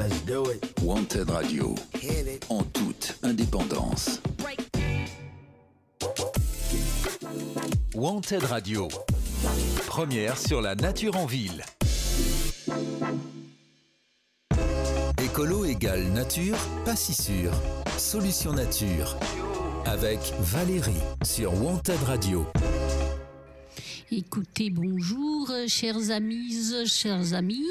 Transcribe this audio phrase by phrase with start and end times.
[0.00, 0.64] Let's do it.
[0.82, 2.46] Wanted Radio, Hit it.
[2.48, 4.18] en toute indépendance.
[7.94, 8.88] Wanted Radio,
[9.86, 11.62] première sur la nature en ville.
[15.22, 16.56] Écolo égale nature,
[16.86, 17.52] pas si sûr.
[17.98, 19.18] Solution nature.
[19.84, 22.46] Avec Valérie sur Wanted Radio.
[24.12, 27.62] Écoutez, bonjour, euh, chers amis, chers amis.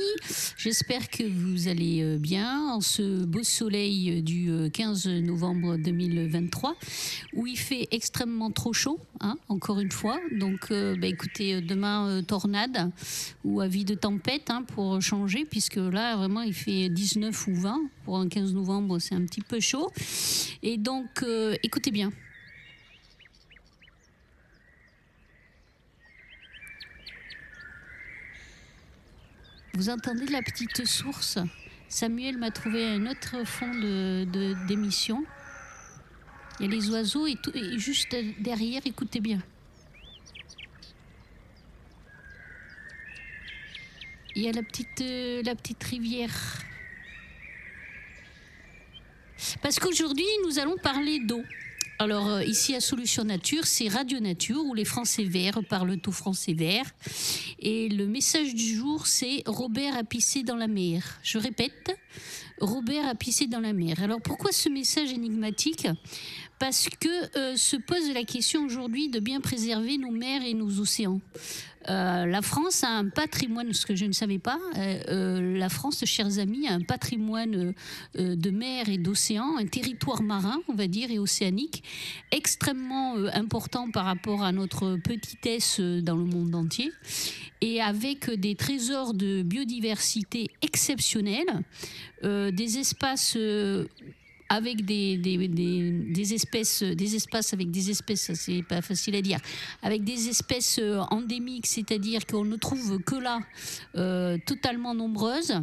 [0.57, 6.77] J'espère que vous allez euh, bien en ce beau soleil euh, du 15 novembre 2023,
[7.33, 10.17] où il fait extrêmement trop chaud, hein, encore une fois.
[10.31, 12.89] Donc, bah, écoutez, demain, tornade
[13.43, 17.81] ou avis de tempête hein, pour changer, puisque là, vraiment, il fait 19 ou 20.
[18.05, 19.91] Pour un 15 novembre, c'est un petit peu chaud.
[20.63, 21.21] Et donc,
[21.63, 22.13] écoutez bien.
[29.79, 31.37] Vous entendez la petite source?
[31.87, 35.23] Samuel m'a trouvé un autre fond de, d'émission.
[36.59, 39.41] Il y a les oiseaux et, tout, et juste derrière, écoutez bien.
[44.35, 46.35] Il y a la petite, euh, la petite rivière.
[49.61, 51.41] Parce qu'aujourd'hui, nous allons parler d'eau.
[52.01, 56.13] Alors euh, ici à Solution Nature, c'est Radio Nature où les Français verts parlent tout
[56.13, 56.85] français vert.
[57.59, 61.19] Et le message du jour, c'est Robert a pissé dans la mer.
[61.23, 61.93] Je répète,
[62.61, 64.01] Robert a pissé dans la mer.
[64.01, 65.89] Alors pourquoi ce message énigmatique?
[66.57, 70.79] Parce que euh, se pose la question aujourd'hui de bien préserver nos mers et nos
[70.79, 71.19] océans.
[71.87, 75.69] Euh, la France a un patrimoine, ce que je ne savais pas, euh, euh, la
[75.69, 77.73] France, chers amis, a un patrimoine
[78.15, 81.83] de mer et d'océan, un territoire marin, on va dire, et océanique,
[82.31, 86.91] extrêmement important par rapport à notre petitesse dans le monde entier,
[87.61, 91.63] et avec des trésors de biodiversité exceptionnels,
[92.23, 93.37] des espaces
[94.49, 99.39] avec des, des, des, espèces, des espaces avec des espèces, c'est pas facile à dire,
[99.83, 103.39] avec des espèces euh, endémiques, c'est-à-dire qu'on ne trouve que là,
[103.95, 105.53] euh, totalement nombreuses.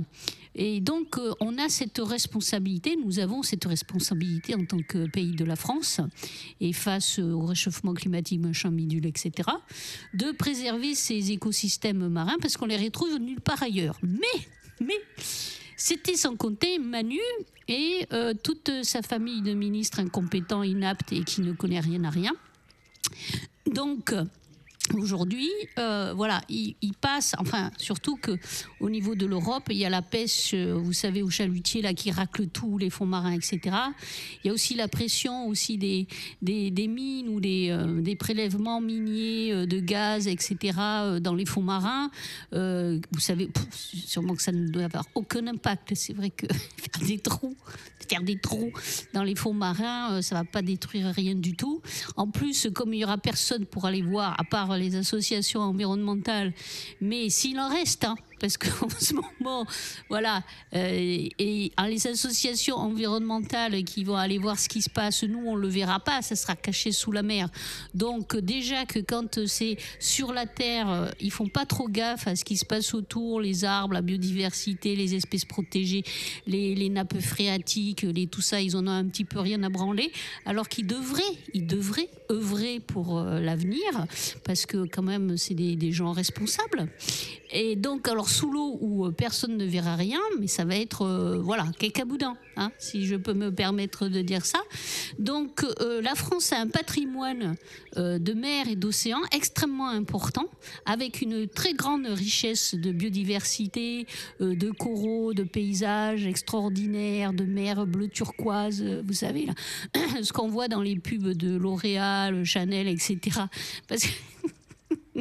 [0.55, 5.33] Et donc, euh, on a cette responsabilité, nous avons cette responsabilité en tant que pays
[5.33, 6.01] de la France,
[6.61, 9.51] et face au réchauffement climatique, machin, bidule, etc.,
[10.15, 13.99] de préserver ces écosystèmes marins parce qu'on les retrouve nulle part ailleurs.
[14.03, 14.47] Mais,
[14.81, 14.99] mais,
[15.77, 17.21] c'était sans compter Manu
[17.69, 22.11] et euh, toute sa famille de ministres incompétents, inaptes et qui ne connaît rien à
[22.11, 22.33] rien.
[23.67, 24.15] Donc,
[24.95, 28.39] Aujourd'hui, euh, voilà, il, passe, enfin, surtout que
[28.81, 31.93] au niveau de l'Europe, il y a la pêche, euh, vous savez, au chalutier là
[31.93, 33.61] qui racle tout, les fonds marins, etc.
[34.43, 36.07] Il y a aussi la pression aussi des,
[36.41, 40.57] des, mines ou des, euh, des, prélèvements miniers de gaz, etc.
[41.21, 42.11] dans les fonds marins.
[42.53, 45.95] vous savez, sûrement que ça ne doit avoir aucun impact.
[45.95, 47.57] C'est vrai que faire des trous,
[48.09, 48.73] faire des trous
[49.13, 51.83] dans les fonds marins, ça va pas détruire rien du tout.
[52.17, 56.53] En plus, comme il y aura personne pour aller voir, à part les associations environnementales,
[57.01, 59.67] mais s'il en reste, hein, parce qu'en ce moment,
[60.09, 60.43] voilà,
[60.75, 65.55] euh, et les associations environnementales qui vont aller voir ce qui se passe, nous, on
[65.55, 67.49] le verra pas, ça sera caché sous la mer.
[67.95, 72.45] Donc déjà que quand c'est sur la Terre, ils font pas trop gaffe à ce
[72.45, 76.03] qui se passe autour, les arbres, la biodiversité, les espèces protégées,
[76.47, 79.69] les, les nappes phréatiques, les, tout ça, ils en ont un petit peu rien à
[79.69, 80.13] branler,
[80.45, 81.23] alors qu'ils devraient,
[81.55, 83.81] ils devraient œuvrer pour euh, l'avenir,
[84.45, 86.89] parce que quand même, c'est des, des gens responsables.
[87.53, 91.03] Et donc, alors sous l'eau où euh, personne ne verra rien, mais ça va être,
[91.03, 94.61] euh, voilà, cacaboudin, hein, si je peux me permettre de dire ça.
[95.19, 97.57] Donc, euh, la France a un patrimoine
[97.97, 100.45] de mer et d'océan extrêmement important,
[100.85, 104.07] avec une très grande richesse de biodiversité,
[104.39, 109.55] de coraux, de paysages extraordinaires, de mer bleu turquoise, vous savez, là,
[110.23, 113.41] ce qu'on voit dans les pubs de L'Oréal, Chanel, etc.
[113.89, 114.09] Parce que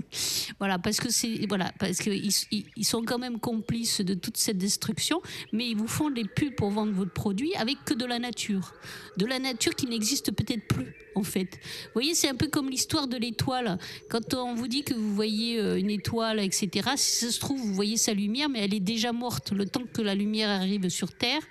[0.60, 2.32] voilà, parce que c'est voilà, parce qu'ils
[2.76, 5.22] ils sont quand même complices de toute cette destruction,
[5.52, 8.74] mais ils vous font des pubs pour vendre votre produit avec que de la nature,
[9.18, 11.59] de la nature qui n'existe peut-être plus en fait.
[11.85, 13.79] Vous voyez, c'est un peu comme l'histoire de l'étoile.
[14.09, 17.59] Quand on vous dit que vous voyez euh, une étoile, etc., si ça se trouve,
[17.59, 19.52] vous voyez sa lumière, mais elle est déjà morte.
[19.52, 21.41] Le temps que la lumière arrive sur Terre,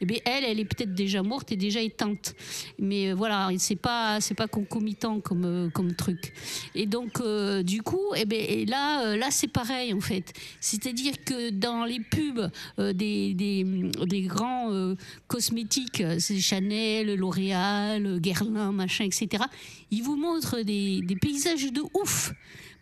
[0.00, 2.34] eh bien, elle, elle est peut-être déjà morte et déjà éteinte.
[2.78, 6.32] Mais euh, voilà, c'est pas, c'est pas concomitant comme, euh, comme truc.
[6.74, 7.22] Et donc,
[7.64, 10.32] du coup, eh bien, là, là, c'est pareil en fait.
[10.60, 13.64] C'est-à-dire que dans les pubs des, des,
[14.06, 14.94] des, grands
[15.28, 19.44] cosmétiques, c'est Chanel, L'Oréal, Guerlain, machin, etc.
[19.90, 22.32] Ils vous montrent des, paysages de ouf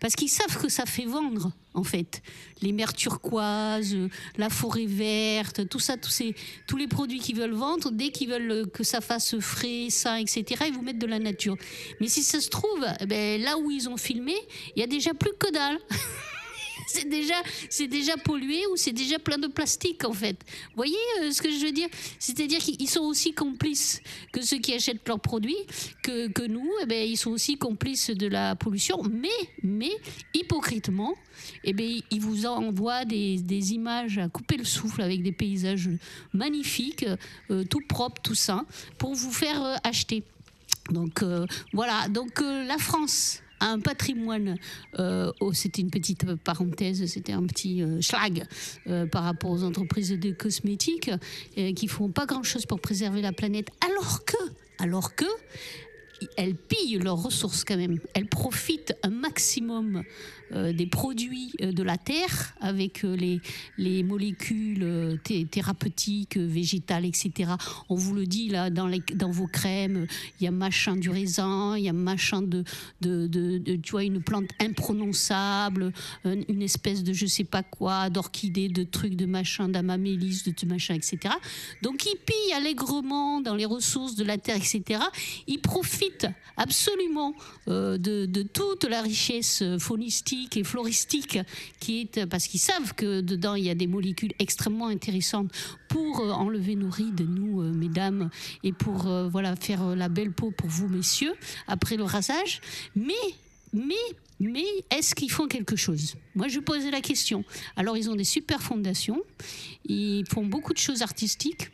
[0.00, 2.22] parce qu'ils savent que ça fait vendre, en fait.
[2.62, 3.94] Les mers turquoises,
[4.38, 6.34] la forêt verte, tout ça, tous, ces,
[6.66, 10.64] tous les produits qu'ils veulent vendre, dès qu'ils veulent que ça fasse frais, sain, etc.,
[10.68, 11.56] ils vous mettent de la nature.
[12.00, 14.34] Mais si ça se trouve, eh ben, là où ils ont filmé,
[14.74, 15.78] il y a déjà plus que dalle.
[16.92, 17.34] c'est déjà,
[17.88, 20.37] déjà pollué ou c'est déjà plein de plastique en fait.
[20.70, 21.88] Vous voyez euh, ce que je veux dire?
[22.19, 24.02] C'est-à-dire qu'ils sont aussi complices
[24.32, 25.56] que ceux qui achètent leurs produits,
[26.02, 29.28] que, nous, eh ben, ils sont aussi complices de la pollution, mais,
[29.62, 29.92] mais
[30.34, 31.14] hypocritement,
[31.64, 35.90] eh bien, ils vous envoient des, des, images à couper le souffle avec des paysages
[36.32, 37.06] magnifiques,
[37.50, 38.66] euh, tout propre, tout sain,
[38.98, 40.25] pour vous faire euh, acheter.
[40.90, 41.22] Donc
[41.72, 44.56] voilà, donc la France un patrimoine,
[44.98, 48.44] euh, oh, c'était une petite parenthèse, c'était un petit euh, schlag
[48.86, 51.10] euh, par rapport aux entreprises de cosmétiques
[51.76, 54.36] qui font pas grand-chose pour préserver la planète, alors que,
[54.78, 55.24] alors que
[56.37, 57.99] elles pillent leurs ressources quand même.
[58.14, 60.02] Elles profitent un maximum
[60.52, 63.40] euh, des produits euh, de la terre avec euh, les,
[63.78, 65.20] les molécules
[65.50, 67.52] thérapeutiques, végétales, etc.
[67.88, 70.06] On vous le dit là dans, les, dans vos crèmes,
[70.40, 72.64] il y a machin du raisin, il y a machin de,
[73.00, 75.93] de, de, tu vois, une plante imprononçable,
[76.25, 80.94] une espèce de je sais pas quoi, d'orchidée, de trucs, de machin, d'amamélis, de machin,
[80.94, 81.34] etc.
[81.82, 85.00] Donc ils pillent allègrement dans les ressources de la terre, etc.
[85.46, 86.09] Ils profitent
[86.56, 87.34] absolument
[87.66, 91.38] de, de toute la richesse faunistique et floristique,
[91.80, 95.52] qui est parce qu'ils savent que dedans il y a des molécules extrêmement intéressantes
[95.88, 98.30] pour euh, enlever nos rides, nous euh, mesdames,
[98.62, 101.34] et pour euh, voilà faire la belle peau pour vous messieurs
[101.66, 102.60] après le rasage.
[102.94, 103.14] Mais
[103.72, 103.94] mais
[104.38, 106.14] mais est-ce qu'ils font quelque chose?
[106.34, 107.44] Moi, je posais la question.
[107.76, 109.20] Alors, ils ont des super fondations,
[109.84, 111.70] ils font beaucoup de choses artistiques,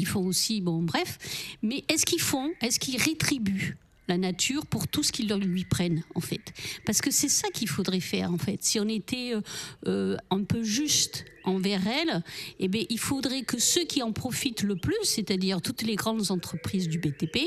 [0.00, 1.18] ils font aussi, bon, bref,
[1.62, 3.76] mais est-ce qu'ils font, est-ce qu'ils rétribuent
[4.08, 6.40] la nature pour tout ce qu'ils lui prennent, en fait?
[6.86, 8.64] Parce que c'est ça qu'il faudrait faire, en fait.
[8.64, 9.40] Si on était euh,
[9.86, 12.22] euh, un peu juste envers elle,
[12.58, 16.30] eh bien, il faudrait que ceux qui en profitent le plus, c'est-à-dire toutes les grandes
[16.30, 17.38] entreprises du BTP,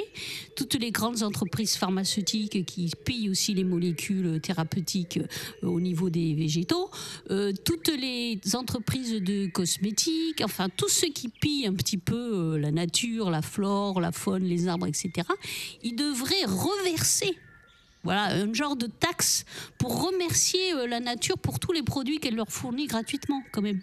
[0.56, 5.20] toutes les grandes entreprises pharmaceutiques qui pillent aussi les molécules thérapeutiques
[5.64, 6.90] euh, au niveau des végétaux,
[7.32, 12.60] euh, toutes les entreprises de cosmétiques, enfin tous ceux qui pillent un petit peu euh,
[12.60, 15.28] la nature, la flore, la faune, les arbres, etc.,
[15.84, 17.38] ils devraient reverser
[18.04, 19.46] voilà, un genre de taxe
[19.78, 23.82] pour remercier euh, la nature pour tous les produits qu'elle leur fournit gratuitement, quand même.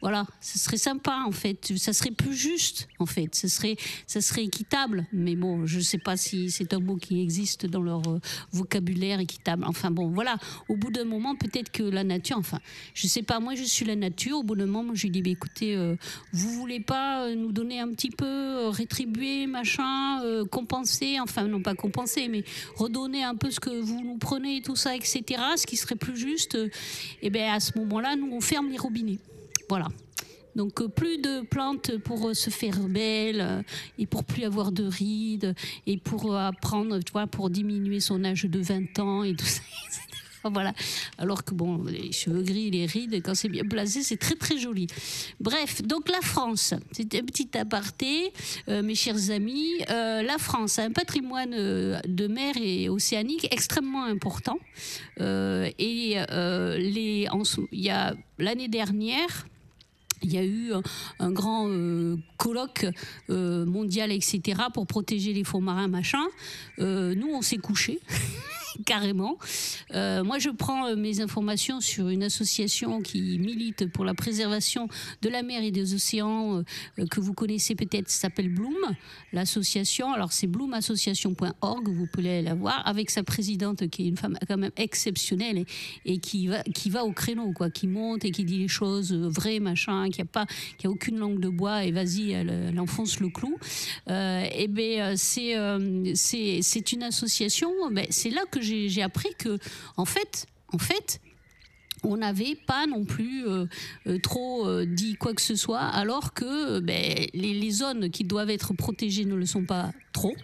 [0.00, 4.20] Voilà, ce serait sympa en fait, ça serait plus juste en fait, ce serait, ça
[4.20, 5.06] serait équitable.
[5.12, 8.20] Mais bon, je ne sais pas si c'est un mot qui existe dans leur euh,
[8.52, 9.64] vocabulaire équitable.
[9.66, 10.36] Enfin bon, voilà,
[10.68, 12.60] au bout d'un moment, peut-être que la nature, enfin,
[12.94, 15.10] je ne sais pas, moi je suis la nature, au bout d'un moment, je lui
[15.10, 15.96] dis, bah, écoutez, euh,
[16.32, 21.74] vous voulez pas euh, nous donner un petit peu, rétribuer, machin, compenser, enfin non pas
[21.74, 22.44] compenser, mais
[22.76, 25.24] redonner un peu ce que vous nous prenez, tout ça, etc.,
[25.56, 26.70] ce qui serait plus juste, et
[27.22, 29.18] eh bien à ce moment-là, nous on ferme les robinets.
[29.68, 29.88] Voilà.
[30.58, 33.62] Donc euh, plus de plantes pour euh, se faire belle euh,
[33.96, 35.54] et pour plus avoir de rides
[35.86, 39.62] et pour apprendre, tu vois, pour diminuer son âge de 20 ans et tout ça.
[40.44, 40.72] Voilà.
[41.18, 44.56] Alors que bon, les cheveux gris, les rides, quand c'est bien placé, c'est très très
[44.56, 44.86] joli.
[45.40, 48.32] Bref, donc la France, c'est un petit aparté,
[48.68, 49.80] mes chers amis.
[49.88, 54.58] la France a un patrimoine de mer et océanique extrêmement important.
[55.18, 56.14] et
[56.78, 57.28] les,
[57.72, 59.44] il y a l'année dernière,
[60.22, 60.72] il y a eu
[61.18, 62.86] un, grand euh, colloque
[63.30, 66.24] euh, mondial, etc., pour protéger les fonds marins, machin.
[66.78, 68.00] Euh, nous, on s'est couchés.
[68.84, 69.38] Carrément.
[69.94, 74.88] Euh, moi, je prends euh, mes informations sur une association qui milite pour la préservation
[75.22, 78.74] de la mer et des océans euh, que vous connaissez peut-être, s'appelle Bloom,
[79.32, 80.12] l'association.
[80.12, 84.56] Alors, c'est bloomassociation.org, vous pouvez la voir, avec sa présidente qui est une femme quand
[84.56, 85.64] même exceptionnelle
[86.04, 89.12] et, qui, va, qui va au créneau, quoi, qui monte et qui dit les choses
[89.12, 90.46] vraies, machin, qui a pas,
[90.78, 93.56] qui a aucune langue de bois et vas-y, elle, enfonce le clou.
[94.08, 95.54] et eh bien, c'est,
[96.14, 99.58] c'est, une association, ben, c'est là que j'ai appris que,
[99.96, 100.46] en fait,
[102.04, 103.66] on n'avait pas non plus euh,
[104.06, 108.50] euh, trop euh, dit quoi que ce soit, alors que ben, les, zones qui doivent
[108.50, 110.34] être protégées ne le sont pas trop,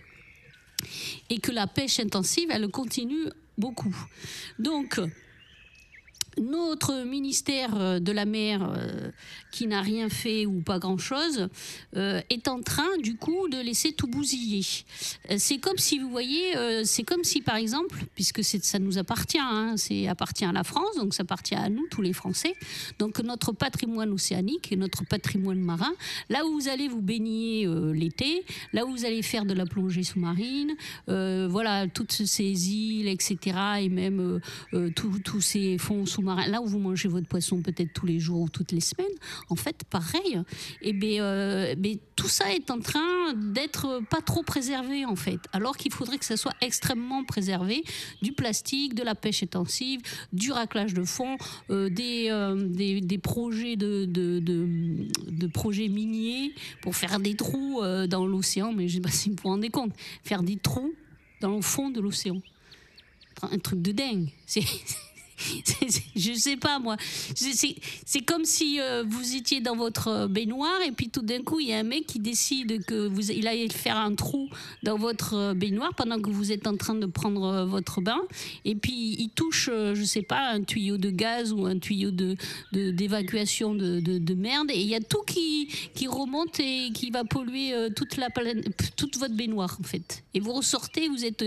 [1.30, 3.94] et que la pêche intensive, elle continue beaucoup.
[4.58, 5.00] Donc,
[6.40, 9.10] notre ministère euh, de la mer, euh,
[9.50, 11.48] qui n'a rien fait ou pas grand-chose,
[11.96, 14.64] euh, est en train du coup de laisser tout bousiller.
[15.36, 19.74] C'est comme si, vous voyez, c'est comme si par exemple, puisque ça nous appartient, hein,
[19.76, 22.54] c'est appartient à la France, donc ça appartient à nous, tous les Français,
[22.98, 25.92] donc notre patrimoine océanique et notre patrimoine marin,
[26.28, 30.02] là où vous allez vous baigner l'été, là où vous allez faire de la plongée
[30.02, 30.74] sous-marine,
[31.06, 34.40] voilà, toutes ces îles, etc., et même
[34.94, 38.48] tous ces fonds sous là où vous mangez votre poisson peut-être tous les jours ou
[38.48, 39.06] toutes les semaines,
[39.48, 40.40] en fait, pareil.
[40.82, 41.74] Et bien, euh,
[42.16, 45.40] tout ça est en train d'être pas trop préservé, en fait.
[45.52, 47.84] Alors qu'il faudrait que ça soit extrêmement préservé.
[48.22, 50.00] Du plastique, de la pêche intensive,
[50.32, 51.36] du raclage de fond,
[51.70, 56.52] euh, euh, des, des, projets de, de, projets miniers
[56.82, 58.72] pour faire des trous dans l'océan.
[58.72, 59.92] Mais je ne sais pas si vous vous rendez compte.
[60.22, 60.92] Faire des trous
[61.40, 62.40] dans le fond de l'océan.
[63.42, 64.28] Un truc de dingue.
[66.16, 66.96] je sais pas moi.
[67.34, 71.60] C'est comme si euh, vous étiez dans votre euh, baignoire et puis tout d'un coup
[71.60, 74.48] il y a un mec qui décide que vous il aille faire un trou
[74.82, 78.20] dans votre euh, baignoire pendant que vous êtes en train de prendre votre bain
[78.64, 82.36] et puis il touche je sais pas un tuyau de gaz ou un tuyau de
[82.72, 87.24] d'évacuation de, de, merde et il y a tout qui qui remonte et qui va
[87.24, 88.28] polluer toute la
[88.96, 90.24] toute votre baignoire en fait.
[90.34, 91.44] Et vous ressortez, vous êtes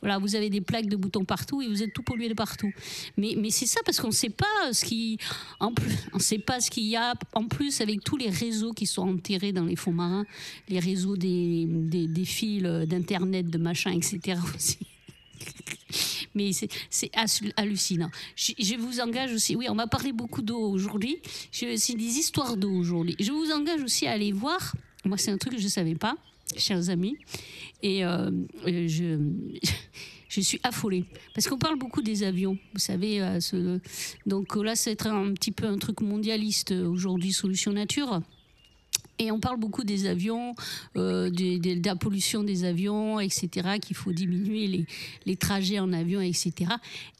[0.00, 2.72] voilà, vous avez des plaques de boutons partout et vous êtes tout pollué de partout.
[3.16, 5.18] Mais mais, c'est ça parce qu'on ne sait pas ce qui,
[5.58, 8.72] en plus, on sait pas ce qu'il y a en plus avec tous les réseaux
[8.72, 10.24] qui sont enterrés dans les fonds marins,
[10.68, 14.40] les réseaux des, des, fils d'internet, de machin, etc.
[16.34, 17.10] mais c'est
[17.56, 18.10] hallucinant.
[18.36, 21.18] Je, vous engage aussi, oui, on va parler beaucoup d'eau aujourd'hui.
[21.50, 23.16] C'est des histoires d'eau aujourd'hui.
[23.18, 24.74] Je vous engage aussi à aller voir.
[25.04, 26.16] Moi, c'est un truc que je ne savais pas,
[26.56, 27.16] chers amis.
[27.82, 28.30] Et euh,
[28.66, 29.18] je
[30.30, 31.04] je suis affolée.
[31.34, 33.20] Parce qu'on parle beaucoup des avions, vous savez.
[33.20, 33.80] Euh, ce...
[34.26, 38.22] Donc là, c'est un petit peu un truc mondialiste aujourd'hui, Solution Nature.
[39.20, 40.54] Et on parle beaucoup des avions,
[40.96, 44.86] euh, de, la pollution des avions, etc., qu'il faut diminuer
[45.26, 46.70] les, trajets en avion, etc.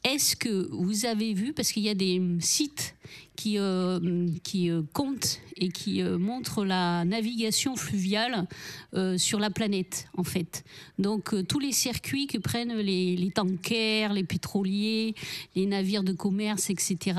[0.03, 2.95] Est-ce que vous avez vu, parce qu'il y a des sites
[3.35, 8.47] qui, euh, qui euh, compte et qui euh, montre la navigation fluviale
[9.15, 10.65] sur la planète, en fait.
[10.99, 15.15] Donc, tous les circuits que prennent les, les, tankers, les pétroliers,
[15.55, 17.17] les navires de commerce, etc.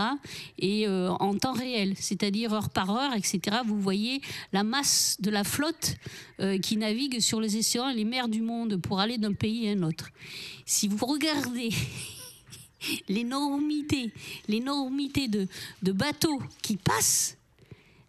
[0.59, 3.59] Et en temps réel, c'est-à-dire heure par heure, etc.
[3.67, 4.21] Vous voyez
[4.53, 5.97] la masse de la flotte
[6.61, 9.73] qui navigue sur les océans et les mers du monde pour aller d'un pays à
[9.73, 10.11] un autre.
[10.67, 11.71] Si vous regardez
[13.09, 14.11] l'énormité,
[14.49, 15.47] l'énormité de,
[15.83, 17.37] de bateaux qui passent,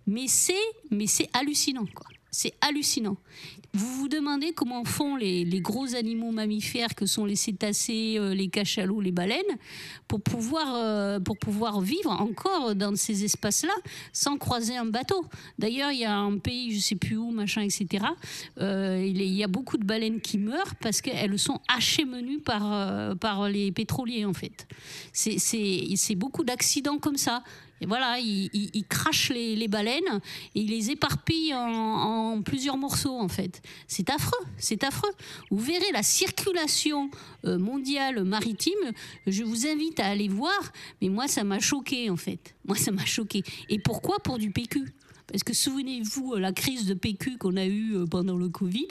[0.08, 0.54] mais c'est,
[0.92, 2.08] mais c'est hallucinant, quoi.
[2.32, 3.18] C'est hallucinant.
[3.76, 8.48] Vous vous demandez comment font les, gros animaux mammifères que sont les cétacés, euh, les
[8.48, 9.42] cachalots, les baleines,
[10.08, 13.74] pour pouvoir, euh, pour pouvoir vivre encore dans ces espaces-là
[14.12, 15.26] sans croiser un bateau.
[15.58, 18.06] D'ailleurs, il y a un pays, je ne sais plus où, machin, etc.
[18.60, 21.60] Euh, il, y a beaucoup de baleines qui meurent parce qu'elles sont
[22.06, 24.68] menues par, par les pétroliers, en fait.
[25.14, 27.42] C'est beaucoup d'accidents comme ça
[27.88, 30.22] voilà, il, crache les, baleines
[30.56, 33.62] et il les éparpille en, plusieurs morceaux en fait.
[33.88, 35.12] C'est affreux, c'est affreux.
[35.52, 37.10] Vous verrez la circulation
[37.46, 38.92] euh, mondiale maritime.
[39.28, 40.72] Je vous invite à aller voir,
[41.02, 42.56] mais moi ça m'a choqué en fait.
[42.66, 43.44] Moi ça m'a choqué.
[43.70, 44.94] Et pourquoi Pour du PQ.
[45.28, 48.88] Parce que souvenez-vous la crise de PQ qu'on a eue euh, pendant le Covid.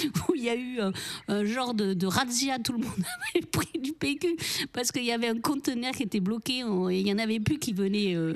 [0.28, 0.80] où il y a eu
[1.28, 2.92] un, genre de, de, razzia, tout le monde
[3.34, 4.36] avait pris du PQ
[4.72, 7.58] parce qu'il y avait un conteneur qui était bloqué et il n'y en avait plus
[7.58, 8.14] qui venait.
[8.14, 8.34] Euh,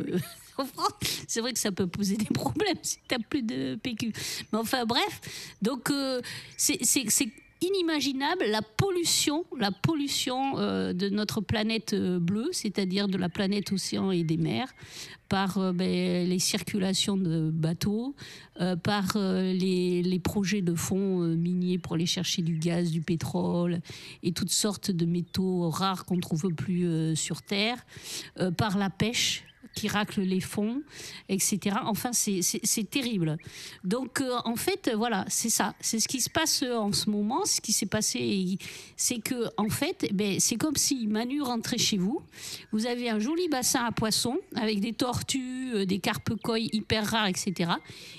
[1.29, 4.13] c'est vrai que ça peut poser des problèmes si tu n'as plus de PQ.
[4.53, 5.21] Mais enfin, bref.
[5.63, 6.21] Donc, euh,
[6.57, 6.79] c'est
[7.61, 13.73] inimaginable la pollution, la pollution euh, de notre planète euh, bleue, c'est-à-dire de la planète
[13.73, 14.73] océan et des mers,
[15.29, 18.15] par euh, ben, les circulations de bateaux,
[18.83, 23.81] par les, les, projets de fonds miniers pour aller chercher du gaz, du pétrole
[24.23, 27.85] et toutes sortes de métaux rares qu'on ne trouve plus sur Terre,
[28.57, 29.46] par la pêche
[29.77, 30.83] qui raclent les fonds,
[31.29, 31.77] etc.
[31.85, 33.37] Enfin, c'est terrible.
[33.85, 35.75] Donc, euh, en fait, voilà, c'est ça.
[35.81, 37.45] C'est ce qui se passe euh, en ce moment.
[37.45, 38.59] Ce qui s'est passé,
[38.97, 42.23] c'est que, en fait, ben, c'est comme si Manu rentrait chez vous.
[42.73, 47.29] Vous avez un joli bassin à poissons avec des tortues, euh, des carpe hyper rares,
[47.29, 47.73] etc.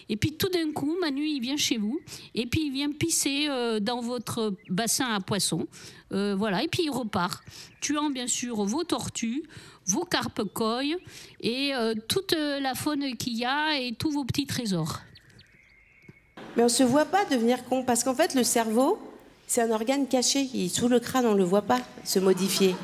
[0.09, 1.99] Et puis, tout d'un coup, Manu, il vient chez vous
[2.35, 3.47] et puis il vient pisser
[3.81, 5.67] dans votre bassin à poissons.
[6.11, 7.43] voilà, et puis il repart,
[7.81, 9.43] tuant bien sûr vos tortues,
[9.87, 10.41] vos carpe
[11.41, 14.99] et euh, toute la faune qu'il y a et tous vos petits trésors.
[16.55, 18.99] Mais on se voit pas devenir con parce qu'en fait le cerveau,
[19.47, 20.47] c'est un organe caché.
[20.69, 22.75] Sous le crâne, on le voit pas se modifier.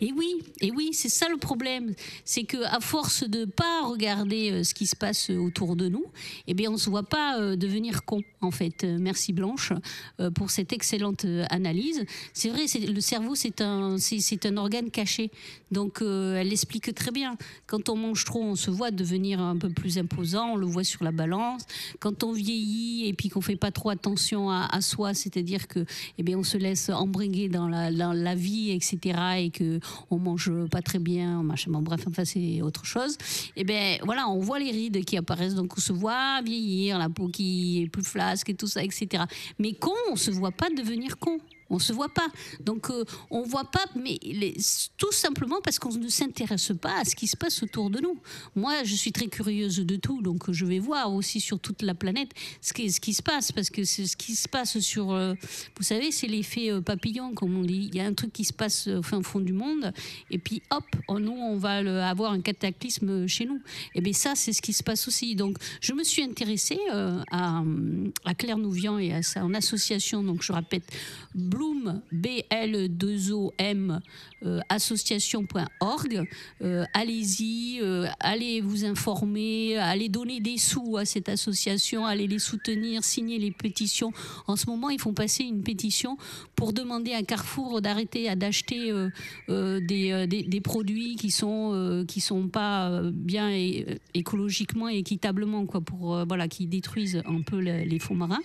[0.00, 1.94] Et oui, et oui, c'est ça le problème,
[2.24, 6.04] c'est que à force de pas regarder euh, ce qui se passe autour de nous,
[6.46, 8.84] eh bien on se voit pas euh, devenir con en fait.
[8.84, 9.72] Euh, merci Blanche
[10.34, 12.04] pour cette excellente analyse.
[12.32, 15.30] C'est vrai, le cerveau c'est un c'est un organe caché,
[15.70, 17.36] donc elle l'explique très bien.
[17.66, 20.84] Quand on mange trop, on se voit devenir un peu plus imposant, on le voit
[20.84, 21.62] sur la balance.
[22.00, 25.84] Quand on vieillit et puis qu'on fait pas trop attention à, soi, c'est-à-dire que
[26.18, 29.18] eh bien on se laisse embringuer dans la, dans la vie, etc.
[29.38, 29.67] et que
[30.10, 33.16] on mange pas très bien, machin, bon, bref, enfin c'est autre chose.
[33.56, 36.98] Et eh ben voilà, on voit les rides qui apparaissent, donc on se voit vieillir,
[36.98, 39.24] la peau qui est plus flasque et tout ça, etc.
[39.58, 41.38] Mais con, on se voit pas devenir con.
[41.70, 42.28] On se voit pas.
[42.60, 44.18] Donc euh, on voit pas, mais
[44.96, 48.18] tout simplement parce qu'on ne s'intéresse pas à ce qui se passe autour de nous.
[48.56, 51.94] Moi, je suis très curieuse de tout, donc je vais voir aussi sur toute la
[51.94, 55.34] planète ce qui, se passe, parce que ce qui se passe sur, euh,
[55.76, 57.88] vous savez, c'est l'effet euh, papillon, comme on dit.
[57.92, 59.92] Il y a un truc qui se passe au fin fond du monde,
[60.30, 63.60] et puis hop, nous, on va avoir un cataclysme chez nous.
[63.94, 65.34] Et bien ça, c'est ce qui se passe aussi.
[65.34, 67.62] Donc je me suis intéressée à,
[68.24, 70.84] à Claire Nouvian et à son association, donc je répète,
[71.58, 74.37] Bloom, B-L-2-O-M, euh,
[74.68, 76.28] association.org.
[76.62, 82.38] Euh, allez-y, euh, allez vous informer, allez donner des sous à cette association, allez les
[82.38, 84.12] soutenir, signer les pétitions.
[84.46, 86.16] En ce moment, ils font passer une pétition
[86.54, 88.92] pour demander à Carrefour d'arrêter d'acheter
[89.48, 93.50] des, produits qui sont sont pas bien
[94.12, 98.42] écologiquement et équitablement quoi pour voilà qui détruisent un peu les, fonds marins.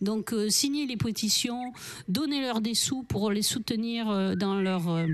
[0.00, 1.72] Donc signer les pétitions,
[2.08, 5.06] donner leur des sous pour les soutenir euh, dans leur euh,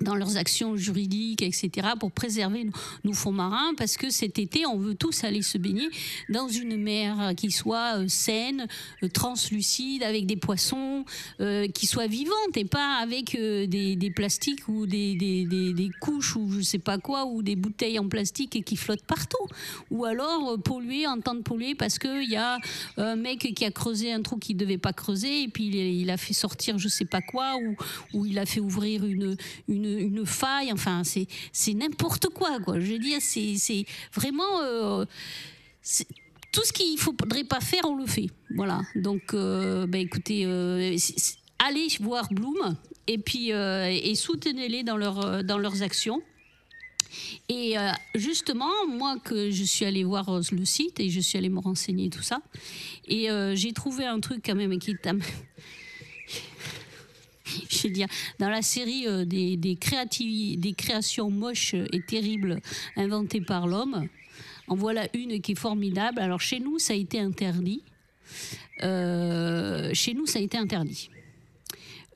[0.00, 2.66] dans leurs actions juridiques, etc., pour préserver
[3.04, 5.88] nos, fonds marins, parce que cet été, on veut tous aller se baigner
[6.28, 8.66] dans une mer qui soit euh, saine,
[9.02, 11.04] euh, translucide, avec des poissons,
[11.40, 16.78] euh, qui soit vivante, et pas avec des, plastiques ou des, couches ou je sais
[16.78, 19.46] pas quoi, ou des bouteilles en plastique qui flottent partout.
[19.90, 22.58] Ou alors polluer, entendre polluer, parce qu'il y a
[22.96, 26.16] un mec qui a creusé un trou qu'il devait pas creuser, et puis il, a
[26.16, 27.56] fait sortir je sais pas quoi,
[28.12, 29.36] ou, il a fait ouvrir une
[29.86, 30.72] une, faille.
[30.72, 32.80] Enfin, c'est n'importe quoi, quoi.
[32.80, 34.60] Je veux dire, c'est vraiment.
[34.62, 35.04] Euh,
[36.52, 38.28] tout ce qu'il ne faudrait pas faire, on le fait.
[38.54, 38.80] Voilà.
[38.94, 40.96] Donc, euh, ben, écoutez, euh,
[41.58, 42.76] allez voir Bloom
[43.06, 46.22] et puis et soutenez-les dans, leur, dans leurs actions.
[47.48, 47.76] Et
[48.14, 52.10] justement, moi que je suis allée voir le site et je suis allée me renseigner
[52.10, 52.40] tout ça,
[53.06, 55.06] et j'ai trouvé un truc quand même qui est
[57.70, 59.78] je veux dire, dans la série euh, des,
[60.76, 62.60] créations moches et terribles
[62.96, 64.08] inventées par l'homme,
[64.68, 66.20] en voilà une qui est formidable.
[66.20, 67.82] Alors chez nous, ça a été interdit.
[68.82, 71.10] Euh, chez nous, ça a été interdit.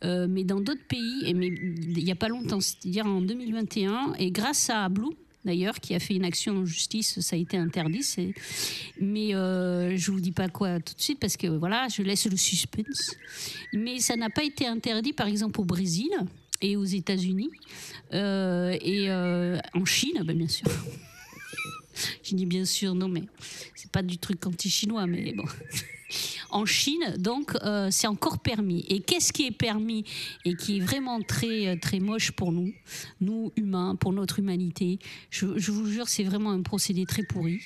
[0.02, 4.30] Euh, mais dans d'autres pays, mais il n'y a pas longtemps, c'est-à-dire en 2021, et
[4.30, 8.34] grâce à Blue, d'ailleurs, qui a fait une action en justice, ça a été interdit.
[9.00, 12.26] Mais euh, je vous dis pas quoi tout de suite parce que voilà, je laisse
[12.26, 13.14] le suspense.
[13.72, 16.10] Mais ça n'a pas été interdit, par exemple, au Brésil
[16.60, 17.50] et aux États-Unis
[18.12, 20.66] euh, et euh, en Chine, ben, bien sûr.
[22.22, 23.22] je dis bien sûr, non, mais
[23.74, 25.44] c'est pas du truc anti-chinois, mais bon.
[26.52, 28.84] En Chine, donc, euh, c'est encore permis.
[28.88, 30.04] Et qu'est-ce qui est permis
[30.44, 32.72] et qui est vraiment très, euh, très moche pour nous,
[33.20, 34.98] nous humains, pour notre humanité?
[35.30, 37.60] Je, vous jure, c'est vraiment un procédé très pourri.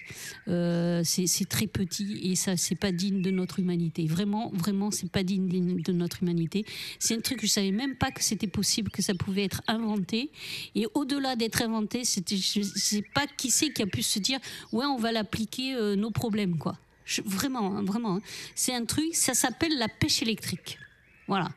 [0.48, 4.06] Euh, c'est très petit et ça, c'est pas digne de notre humanité.
[4.06, 6.64] Vraiment, vraiment, c'est pas digne de notre humanité.
[6.98, 9.62] C'est un truc que je savais même pas que c'était possible, que ça pouvait être
[9.66, 10.30] inventé.
[10.74, 14.38] Et au-delà d'être inventé, je sais pas qui c'est qui a pu se dire,
[14.72, 16.76] ouais, on va l'appliquer nos problèmes, quoi
[17.24, 18.16] vraiment, hein, vraiment.
[18.16, 18.22] Hein.
[18.54, 20.78] C'est un truc, ça s'appelle la pêche électrique.
[21.26, 21.48] Voilà.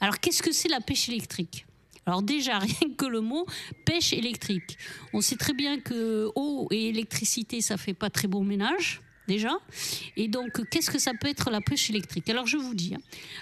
[0.00, 1.66] Alors, qu'est-ce que c'est la pêche électrique?
[2.06, 3.46] Alors déjà, rien que le mot
[3.84, 4.78] pêche électrique.
[5.12, 9.52] On sait très bien que eau et électricité, ça fait pas très bon ménage déjà.
[10.16, 12.28] Et donc, qu'est-ce que ça peut être la pêche électrique?
[12.28, 12.94] Alors, je vous dis.
[12.94, 13.00] Hein.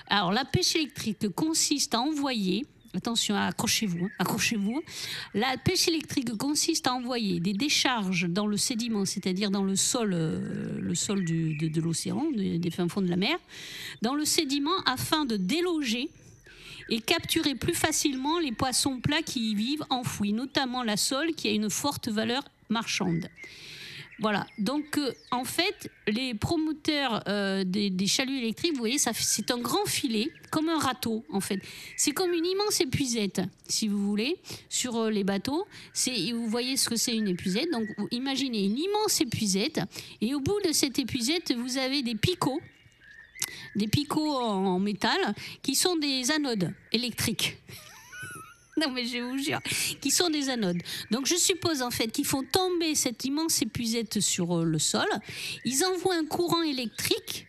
[0.09, 2.67] Alors, la pêche électrique consiste à envoyer
[2.99, 4.83] Attention, accrochez-vous, hein, accrochez-vous.
[5.33, 10.11] La pêche électrique consiste à envoyer des décharges dans le sédiment, c'est-à-dire dans le sol,
[10.13, 13.39] euh, le sol de, l'océan, des, fins fonds de la mer,
[14.03, 16.11] dans le sédiment afin de déloger
[16.89, 21.47] et capturer plus facilement les poissons plats qui y vivent enfouis, notamment la sole qui
[21.47, 23.29] a une forte valeur marchande.
[24.21, 24.47] Voilà.
[24.59, 29.87] Donc, euh, en fait, les promoteurs euh, des, chaluts électriques, vous voyez, c'est un grand
[29.87, 31.61] filet, comme un râteau, en fait.
[31.97, 34.37] C'est comme une immense épuisette, si vous voulez,
[34.69, 35.67] sur euh, les bateaux.
[36.33, 37.71] Vous voyez ce que c'est une épuisette.
[37.71, 39.81] Donc, imaginez une immense épuisette.
[40.21, 42.61] Et au bout de cette épuisette, vous avez des picots
[43.77, 47.57] des picots en métal qui sont des anodes électriques.
[48.81, 49.61] non mais je vous jure,
[50.01, 50.81] qui sont des anodes.
[51.11, 55.09] Donc je suppose en fait qu'ils font tomber cette immense épuisette sur euh, le sol,
[55.65, 57.47] ils envoient un courant électrique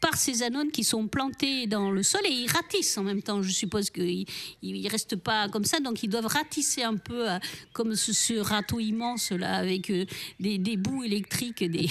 [0.00, 3.42] par ces anodes qui sont plantés dans le sol et ils ratissent en même temps.
[3.42, 4.26] Je suppose qu'ils
[4.62, 7.38] ne restent pas comme ça, donc ils doivent ratisser un peu euh,
[7.72, 10.06] comme ce, râteau immense là avec euh,
[10.40, 11.90] des, des bouts électriques, des,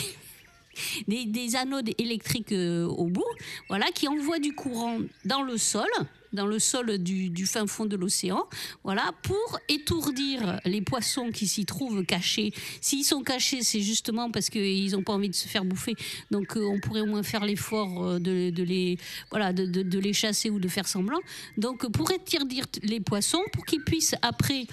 [1.07, 3.23] des, anodes électriques au bout,
[3.69, 5.89] voilà, qui envoient du courant dans le sol,
[6.33, 8.45] dans le sol du, fin fond de l'océan,
[8.83, 12.53] voilà, pour étourdir les poissons qui s'y trouvent cachés.
[12.81, 15.95] S'ils sont cachés, c'est justement parce qu'ils n'ont pas envie de se faire bouffer.
[16.31, 18.97] Donc, euh, on pourrait au moins faire l'effort euh, de, les,
[19.29, 21.19] voilà, de, les chasser ou de faire semblant.
[21.57, 24.65] Donc, pour étourdir les poissons, pour qu'ils puissent après,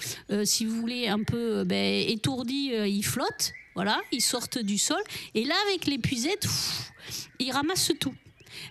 [0.45, 5.01] si vous voulez, un peu ben, étourdis, ils flottent voilà, ils sortent du sol.
[5.35, 6.47] Et là, avec l'épuisette,
[7.39, 8.15] ils ramassent tout.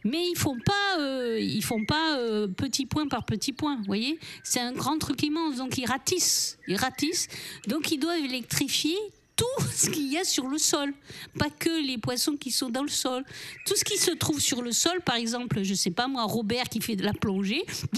[0.03, 3.81] Mais ils font pas, euh, ils font pas euh, petit point par petit point.
[3.85, 5.57] Voyez, c'est un grand truc immense.
[5.57, 7.27] Donc ils ratissent, ils ratissent.
[7.67, 8.95] Donc ils doivent électrifier
[9.35, 10.93] tout ce qu'il y a sur le sol,
[11.37, 13.23] pas que les poissons qui sont dans le sol.
[13.65, 16.67] Tout ce qui se trouve sur le sol, par exemple, je sais pas moi, Robert
[16.69, 17.63] qui fait de la plongée.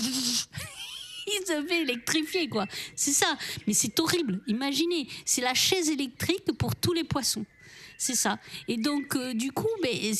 [1.28, 2.66] il se fait électrifier, quoi.
[2.96, 3.38] C'est ça.
[3.68, 4.42] Mais c'est horrible.
[4.48, 7.46] Imaginez, c'est la chaise électrique pour tous les poissons.
[7.98, 8.40] C'est ça.
[8.68, 10.12] Et donc, euh, du coup, mais,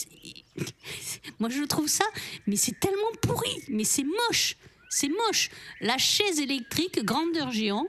[1.40, 2.06] moi je trouve ça,
[2.48, 4.56] mais c'est tellement pourri, mais c'est moche.
[4.90, 5.50] C'est moche.
[5.80, 7.88] La chaise électrique, grandeur géant,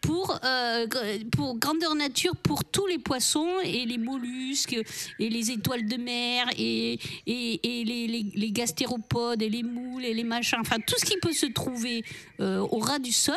[0.00, 0.86] pour, euh,
[1.32, 4.76] pour grandeur nature pour tous les poissons et les mollusques
[5.18, 10.24] et les étoiles de mer et, et, les, les, gastéropodes et les moules et les
[10.24, 12.02] machins, enfin tout ce qui peut se trouver
[12.40, 13.34] euh, au ras du sol,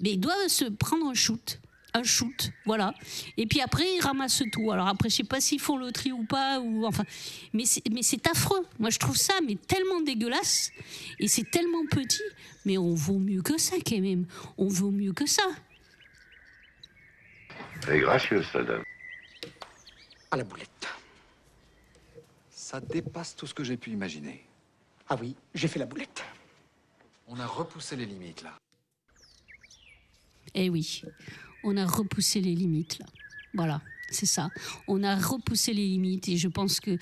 [0.00, 1.58] mais ils doivent se prendre un shoot
[1.96, 2.94] un shoot, voilà.
[3.36, 4.70] Et puis après, ils ramassent tout.
[4.70, 7.04] Alors après, je sais pas s'ils font le tri ou pas, ou enfin,
[7.52, 8.64] mais mais c'est affreux.
[8.78, 10.70] Moi, je trouve ça mais tellement dégueulasse
[11.18, 12.22] et c'est tellement petit.
[12.64, 14.26] Mais on vaut mieux que ça, quand même.
[14.58, 15.44] On vaut mieux que ça.
[17.86, 18.82] Elle est gracieuse, dame.
[20.30, 20.88] À la boulette.
[22.50, 24.44] Ça dépasse tout ce que j'ai pu imaginer.
[25.08, 26.24] Ah oui, j'ai fait la boulette.
[27.28, 28.54] On a repoussé les limites, là.
[30.54, 31.02] Eh oui,
[31.66, 33.06] on a repoussé les limites, là.
[33.54, 34.50] Voilà, c'est ça.
[34.86, 36.96] On a repoussé les limites et je pense que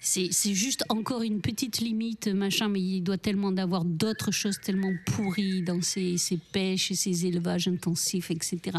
[0.00, 4.92] c'est juste encore une petite limite, machin, mais il doit tellement d'avoir d'autres choses tellement
[5.06, 8.78] pourries dans ces, ces, pêches et ces élevages intensifs, etc.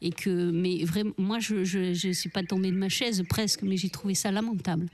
[0.00, 1.56] Et que, mais vraiment, moi, je
[2.06, 4.86] ne suis pas tombée de ma chaise presque, mais j'ai trouvé ça lamentable.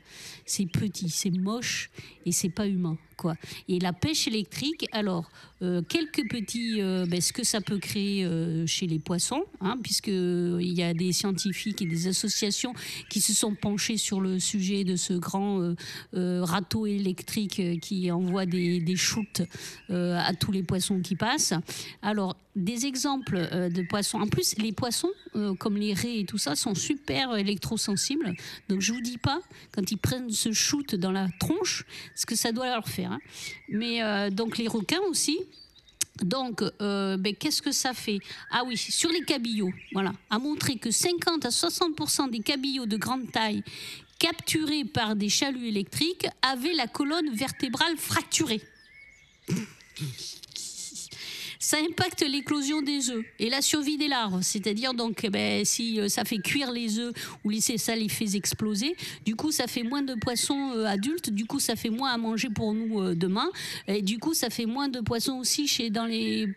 [0.47, 1.91] C'est petit, c'est moche
[2.27, 2.99] et c'est pas humain.
[3.17, 3.35] Quoi.
[3.69, 5.29] Et la pêche électrique, alors,
[5.61, 9.77] euh, quelques petits, euh, ben, ce que ça peut créer euh, chez les poissons, hein,
[9.83, 12.75] puisqu'il y a des scientifiques et des associations
[13.11, 15.75] qui se sont penchés sur le sujet de ce grand euh,
[16.15, 19.43] euh, râteau électrique qui envoie des, shoots
[19.91, 21.55] euh, à tous les poissons qui passent.
[22.03, 23.39] Alors, des exemples
[23.71, 24.19] de poissons.
[24.19, 25.11] En plus, les poissons,
[25.61, 28.35] comme les raies et tout ça, sont super électrosensibles.
[28.69, 29.41] Donc, je vous dis pas,
[29.71, 31.85] quand ils prennent ce shoot dans la tronche,
[32.17, 33.13] ce que ça doit leur faire.
[33.13, 33.21] Hein.
[33.69, 35.39] Mais donc, les requins aussi.
[36.23, 38.19] Donc, ben, qu'est-ce que ça fait?
[38.51, 42.97] Ah oui, sur les cabillots, voilà, a montré que 50 à 60% des cabillots de
[42.97, 43.63] grande taille
[44.19, 48.61] capturés par des chaluts électriques avaient la colonne vertébrale fracturée.
[51.59, 54.41] ça impacte l'éclosion des œufs et la survie des larves.
[54.43, 57.13] C'est-à-dire donc, eh ben, si euh, ça fait cuire les œufs
[57.45, 61.31] ou ça les fait exploser, du coup, ça fait moins de poissons euh, adultes.
[61.31, 63.51] Du coup, ça fait moins à manger pour nous euh, demain.
[63.87, 66.49] Et du coup, ça fait moins de poissons aussi chez dans les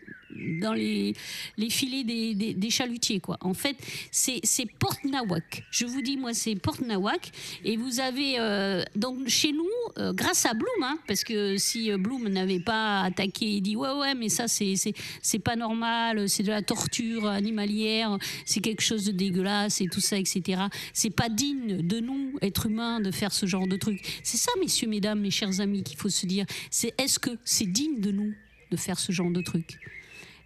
[0.60, 1.14] dans les,
[1.56, 3.20] les filets des, des, chalutiers.
[3.20, 3.36] Quoi.
[3.40, 3.76] En fait,
[4.10, 5.64] c'est Porte Nawak.
[5.70, 7.30] Je vous dis, moi, c'est Porte Nawak.
[7.64, 9.64] Et vous avez, euh, donc chez nous,
[9.98, 13.76] euh, grâce à Bloom, hein, parce que si euh, Bloom n'avait pas attaqué et dit,
[13.76, 19.04] ouais, ouais, mais ça, c'est pas normal, c'est de la torture animalière, c'est quelque chose
[19.04, 20.62] de dégueulasse et tout ça, etc.
[20.92, 24.00] C'est pas digne de nous, êtres humains, de faire ce genre de truc.
[24.22, 26.46] C'est ça, messieurs, mesdames, mes chers amis, qu'il faut se dire.
[26.70, 28.34] C'est est-ce que c'est digne de nous
[28.70, 29.78] de faire ce genre de truc?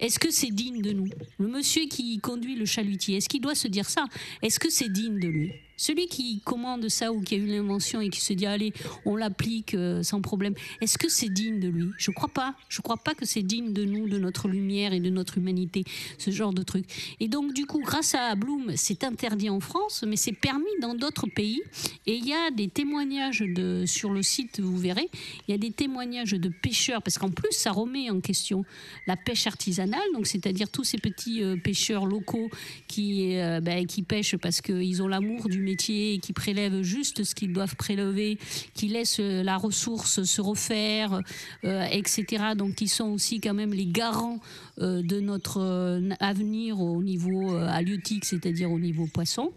[0.00, 1.08] Est-ce que c'est digne de nous?
[1.38, 4.04] Le monsieur qui conduit le chalutier, est-ce qu'il doit se dire ça?
[4.42, 5.52] Est-ce que c'est digne de lui?
[5.76, 8.72] Celui qui commande ça ou qui a eu l'invention et qui se dit allez,
[9.04, 11.88] on l'applique euh, sans problème, est-ce que c'est digne de lui?
[11.98, 12.54] Je crois pas.
[12.68, 15.84] Je crois pas que c'est digne de nous, de notre lumière et de notre humanité,
[16.18, 16.86] ce genre de truc.
[17.20, 20.94] Et donc du coup, grâce à Bloom, c'est interdit en France, mais c'est permis dans
[20.94, 21.60] d'autres pays.
[22.06, 25.08] Et il y a des témoignages de sur le site, vous verrez,
[25.46, 28.64] il y a des témoignages de pêcheurs parce qu'en plus ça remet en question
[29.06, 32.50] la pêche artisanale artisanal, donc c'est-à-dire tous ces petits euh, pêcheurs locaux
[32.86, 37.34] qui, euh, ben, qui pêchent parce qu'ils ont l'amour du métier qui prélèvent juste ce
[37.34, 38.38] qu'ils doivent prélever,
[38.74, 41.20] qui laissent euh, la ressource se refaire,
[41.62, 42.54] etc.
[42.56, 44.40] Donc qui sont aussi quand même les garants
[44.78, 49.52] de notre avenir au niveau halieutique, c'est-à-dire au niveau poisson.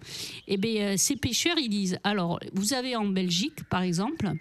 [0.47, 4.33] Et eh bien ces pêcheurs, ils disent, alors vous avez en Belgique, par exemple,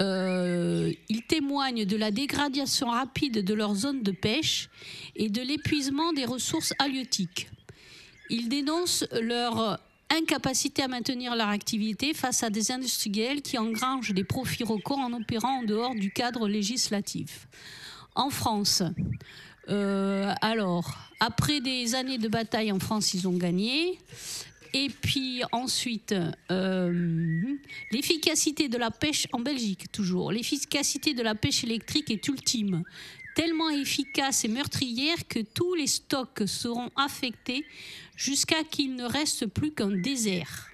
[0.00, 4.68] euh, ils témoignent de la dégradation rapide de leur zone de pêche
[5.14, 7.48] et de l'épuisement des ressources halieutiques.
[8.30, 9.78] Ils dénoncent leur
[10.16, 15.12] incapacité à maintenir leur activité face à des industriels qui engrangent des profits records en
[15.12, 17.48] opérant en dehors du cadre législatif.
[18.14, 18.82] En France,
[19.68, 23.98] euh, alors, après des années de bataille en France, ils ont gagné.
[24.74, 26.14] Et puis ensuite,
[26.50, 27.54] euh,
[27.90, 30.32] l'efficacité de la pêche en Belgique, toujours.
[30.32, 32.82] L'efficacité de la pêche électrique est ultime,
[33.34, 37.64] tellement efficace et meurtrière que tous les stocks seront affectés
[38.16, 40.68] jusqu'à qu'il ne reste plus qu'un désert.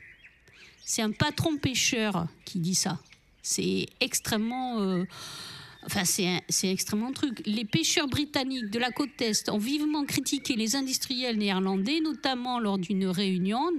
[0.85, 2.99] C'est un patron pêcheur qui dit ça.
[3.43, 4.81] C'est extrêmement...
[4.81, 5.05] Euh,
[5.91, 7.41] Enfin, c'est extrêmement truc.
[7.47, 12.77] Les pêcheurs britanniques de la côte Est ont vivement critiqué les industriels néerlandais, notamment lors
[12.77, 13.71] d'une réunion.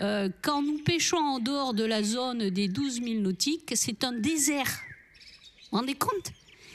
[0.00, 4.12] Euh, quand nous pêchons en dehors de la zone des 12 000 nautiques, c'est un
[4.12, 4.66] désert.
[4.66, 6.32] Vous vous rendez compte?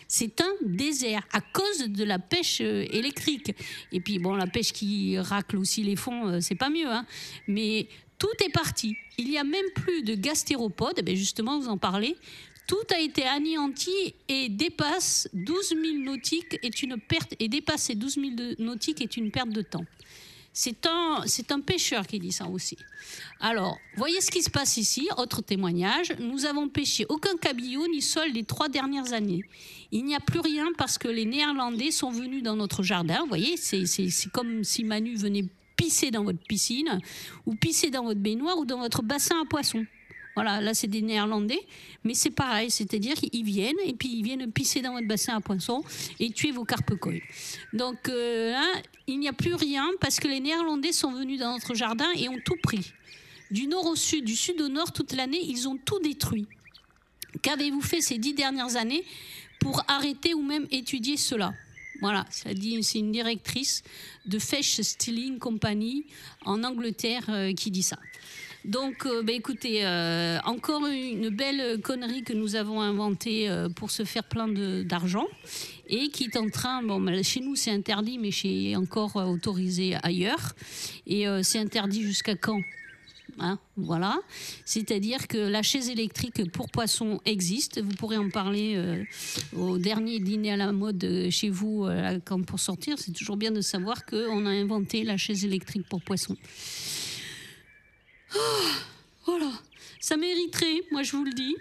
[0.09, 3.55] C'est un désert à cause de la pêche euh, électrique.
[3.91, 6.87] Et puis, bon, la pêche qui racle aussi les fonds, euh, c'est pas mieux.
[6.87, 7.05] Hein.
[7.47, 8.97] Mais tout est parti.
[9.19, 12.17] Il n'y a même plus de gastéropodes, eh ben, justement, vous en parlez.
[12.65, 18.15] Tout a été anéanti et dépasse 12 000 nautiques est une perte et dépasser 12
[18.15, 18.25] 000
[18.59, 19.85] nautiques est une perte de temps.
[20.51, 22.77] C'est un, pêcheur qui dit ça aussi.
[23.39, 25.07] Alors, voyez ce qui se passe ici.
[25.17, 26.13] Autre témoignage.
[26.19, 29.43] Nous avons pêché aucun cabillaud ni sol les trois dernières années.
[29.91, 33.19] Il n'y a plus rien parce que les Néerlandais sont venus dans notre jardin.
[33.21, 35.45] Vous voyez, c'est, c'est, c'est comme si Manu venait
[35.77, 36.99] pisser dans votre piscine
[37.45, 39.85] ou pisser dans votre baignoire ou dans votre bassin à poissons.
[40.35, 41.59] Voilà, là c'est des Néerlandais,
[42.03, 45.41] mais c'est pareil, c'est-à-dire qu'ils viennent et puis ils viennent pisser dans votre bassin à
[45.41, 45.83] poissons
[46.19, 46.93] et tuer vos carpe
[47.73, 48.53] Donc euh,
[49.07, 52.29] il n'y a plus rien parce que les Néerlandais sont venus dans notre jardin et
[52.29, 52.93] ont tout pris.
[53.51, 56.45] Du nord au sud, du sud au nord, toute l'année, ils ont tout détruit.
[57.41, 59.03] Qu'avez-vous fait ces dix dernières années
[59.59, 61.53] pour arrêter ou même étudier cela?
[62.01, 63.83] Voilà, c'est une directrice
[64.25, 66.05] de Fish Stealing Company
[66.45, 67.99] en Angleterre euh, qui dit ça.
[68.65, 73.89] Donc, euh, bah, écoutez, euh, encore une belle connerie que nous avons inventée euh, pour
[73.89, 74.47] se faire plein
[74.83, 75.25] d'argent
[75.87, 80.55] et qui est en train, bon, chez nous c'est interdit, mais chez encore autorisé ailleurs.
[81.07, 82.61] Et c'est interdit jusqu'à quand?
[83.39, 84.19] Hein, voilà.
[84.65, 87.81] C'est-à-dire que la chaise électrique pour poissons existe.
[87.81, 88.79] Vous pourrez en parler
[89.57, 91.87] au dernier dîner à la mode chez vous
[92.25, 92.99] quand pour sortir.
[92.99, 96.37] C'est toujours bien de savoir qu'on a inventé la chaise électrique pour poissons.
[98.35, 98.39] Oh,
[99.25, 99.51] voilà,
[99.99, 101.55] ça mériterait, moi je vous le dis.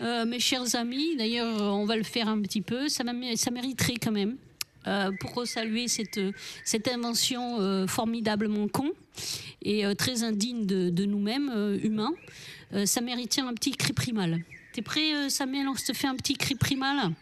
[0.00, 3.04] Euh, mes chers amis, d'ailleurs on va le faire un petit peu, ça,
[3.36, 4.36] ça mériterait quand même.
[4.86, 6.18] Euh, pour saluer cette,
[6.64, 8.90] cette invention euh, formidablement con
[9.60, 12.14] et très indigne de, nous-mêmes, humains,
[12.86, 14.38] ça mériterait un petit cri primal.
[14.72, 17.12] T'es prêt, Samuel On se fait un petit cri primal?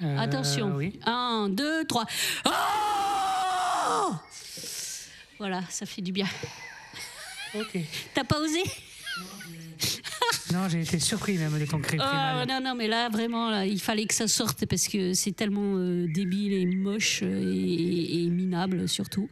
[0.00, 0.74] Attention.
[0.74, 0.98] Oui.
[1.06, 2.06] Un, deux, trois.
[2.46, 4.12] Oh
[5.38, 6.26] voilà, ça fait du bien.
[7.54, 7.78] Ok.
[8.14, 8.62] T'as pas osé
[10.52, 13.80] non, j'ai été surpris même de ton cri oh, Non, non, mais là, vraiment, il
[13.80, 18.88] fallait que ça sorte parce que c'est tellement euh, débile et moche euh, et, minable
[18.88, 19.28] surtout.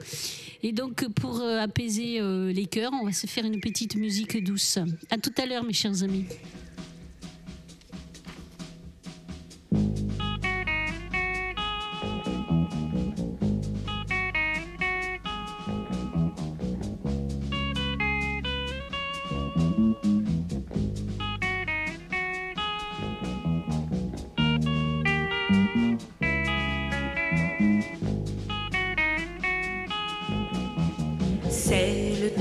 [0.62, 2.20] Et donc, pour euh, apaiser
[2.52, 4.78] les cœurs, on va se faire une petite musique douce.
[5.10, 6.26] À tout à l'heure, mes chers amis.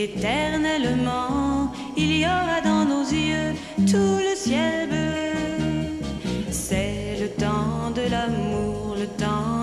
[0.00, 3.52] qu'éternellement il y aura dans nos yeux
[3.90, 5.98] tout le ciel bleu.
[6.50, 7.90] C'est le temps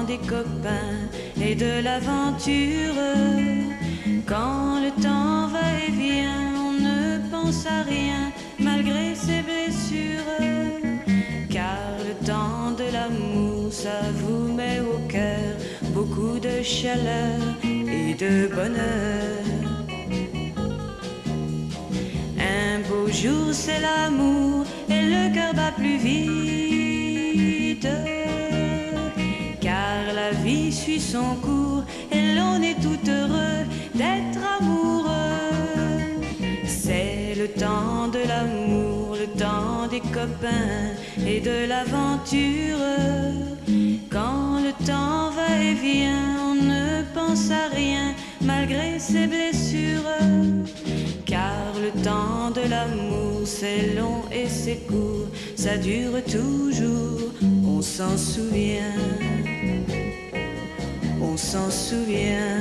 [0.07, 0.99] des copains
[1.41, 3.01] et de l'aventure.
[4.25, 10.37] Quand le temps va et vient, on ne pense à rien malgré ses blessures.
[11.49, 15.49] Car le temps de l'amour, ça vous met au cœur
[15.93, 19.36] beaucoup de chaleur et de bonheur.
[22.89, 27.87] Beau jour, c'est l'amour et le cœur bat plus vite.
[29.61, 35.07] Car la vie suit son cours et l'on est tout heureux d'être amoureux.
[36.65, 40.95] C'est le temps de l'amour, le temps des copains
[41.25, 42.77] et de l'aventure.
[44.09, 50.56] Quand le temps va et vient, on ne pense à rien malgré ses blessures.
[51.87, 57.31] Le temps de l'amour, c'est long et c'est court, ça dure toujours,
[57.65, 58.93] on s'en souvient.
[61.21, 62.59] On s'en souvient.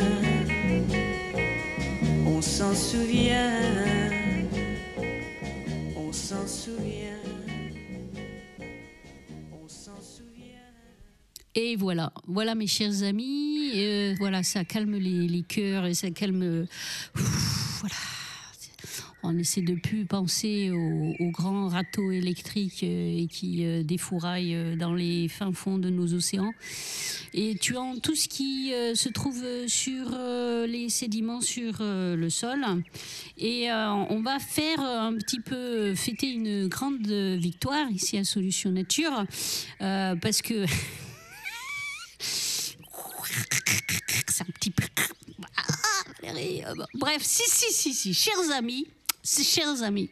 [2.25, 3.51] On s'en souvient.
[5.97, 7.19] On s'en souvient.
[9.61, 10.71] On s'en souvient.
[11.57, 16.13] Et voilà, voilà mes chers amis, euh, voilà, ça calme les, les cœurs et ça
[16.13, 16.69] calme.
[17.81, 17.97] Voilà.
[19.29, 24.55] On essaie de plus penser aux, aux grands râteaux électriques euh, et qui euh, défouraillent
[24.55, 26.53] euh, dans les fins fonds de nos océans.
[27.35, 30.17] Et tuant tout ce qui se trouve sur
[30.67, 32.65] les sédiments sur le sol.
[33.37, 39.25] Et on va faire un petit peu fêter une grande victoire ici à Solution Nature
[39.79, 40.65] parce que
[44.29, 44.85] c'est un petit peu.
[45.59, 45.63] Ah.
[46.95, 48.87] Bref, si, si, si, si, chers amis,
[49.45, 50.11] chers amis.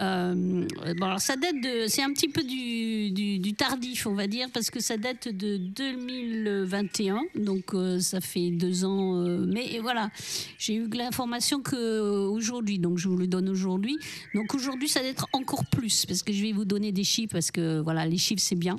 [0.00, 1.86] Euh, bon, alors ça date de.
[1.88, 5.56] C'est un petit peu du, du, tardif, on va dire, parce que ça date de
[5.56, 9.24] 2021, donc euh, ça fait deux ans.
[9.24, 10.10] euh, mais voilà,
[10.58, 13.98] j'ai eu l'information que aujourd'hui, donc je vous le donne aujourd'hui.
[14.34, 17.32] Donc aujourd'hui, ça doit être encore plus, parce que je vais vous donner des chiffres,
[17.32, 18.76] parce que voilà, les chiffres, c'est bien.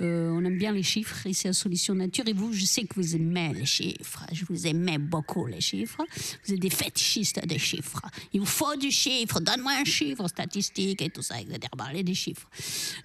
[0.00, 2.26] On aime bien les chiffres, et c'est la solution nature.
[2.26, 4.24] Et vous, je sais que vous aimez les chiffres.
[4.32, 6.02] Je vous aimais beaucoup les chiffres.
[6.46, 8.00] Vous êtes des fétichistes des chiffres.
[8.32, 9.40] Il vous faut du chiffre.
[9.40, 11.58] Donne-moi un chiffre et tout ça, etc.
[11.76, 12.48] Parlez des chiffres.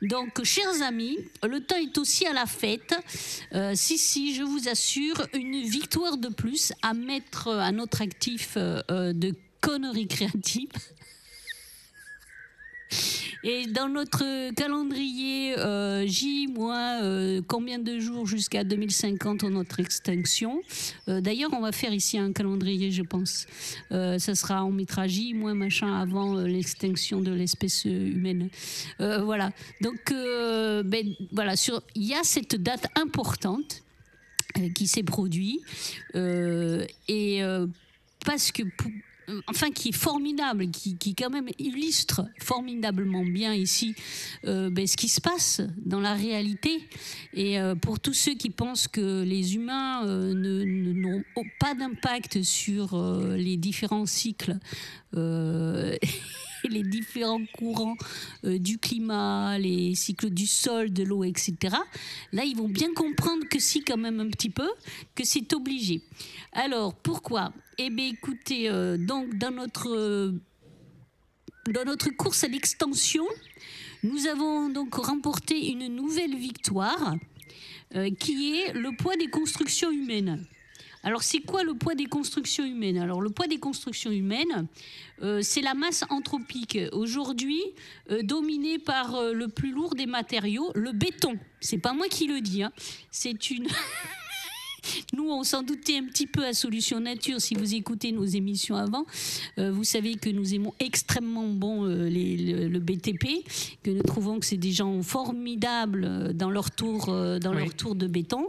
[0.02, 2.94] Donc, chers amis, le temps est aussi à la fête.
[3.54, 8.56] Euh, si, si, je vous assure, une victoire de plus à mettre à notre actif
[8.58, 10.70] euh, euh, de conneries créatives.
[13.43, 19.80] Et dans notre calendrier euh, J, moins euh, combien de jours jusqu'à 2050 en notre
[19.80, 20.62] extinction.
[21.08, 23.47] Euh, D'ailleurs, on va faire ici un calendrier, je pense.
[23.91, 28.49] Ça sera, on mettra J, moins machin avant l'extinction de l'espèce humaine.
[28.99, 29.52] Voilà.
[29.82, 31.54] Donc, ben, voilà,
[31.95, 33.84] il y a cette date importante
[34.75, 35.62] qui s'est produite.
[37.08, 37.41] Et
[38.25, 38.63] parce que
[39.48, 43.96] enfin qui est formidable, qui, qui quand même illustre formidablement bien ici
[44.46, 46.88] euh, ben, ce qui se passe dans la réalité.
[47.34, 51.24] Et euh, pour tous ceux qui pensent que les humains euh, n'ont
[51.60, 54.58] pas d'impact sur euh, les différents cycles,
[55.15, 55.96] euh,
[56.67, 57.95] les différents courants
[58.45, 61.76] euh, du climat, les cycles du sol, de l'eau, etc.
[62.32, 64.69] Là, ils vont bien comprendre que si, quand même un petit peu,
[65.15, 66.02] que c'est obligé.
[66.52, 67.54] Alors, pourquoi?
[67.78, 70.34] Eh bien, écoutez, euh, donc, dans notre, euh,
[71.72, 73.26] dans notre course à l'extension,
[74.04, 77.15] nous avons donc remporté une nouvelle victoire
[78.19, 80.45] qui est le poids des constructions humaines.
[81.04, 82.98] Alors, c'est quoi le poids des constructions humaines?
[82.98, 84.68] Alors, le poids des constructions humaines,
[85.22, 86.78] euh, c'est la masse anthropique.
[86.92, 87.62] Aujourd'hui,
[88.12, 91.38] euh, dominée par euh, le plus lourd des matériaux, le béton.
[91.62, 92.64] C'est pas moi qui le dis.
[92.64, 92.72] hein.
[93.12, 93.68] C'est une.
[95.13, 97.39] Nous, on s'en doutait un petit peu à Solution Nature.
[97.41, 99.06] Si vous écoutez nos émissions avant,
[99.58, 103.43] euh, vous savez que nous aimons extrêmement bon euh, les- le, le BTP,
[103.84, 107.95] que nous trouvons que c'est des gens formidables euh, dans leur tour, dans leur tour
[107.95, 108.45] de béton,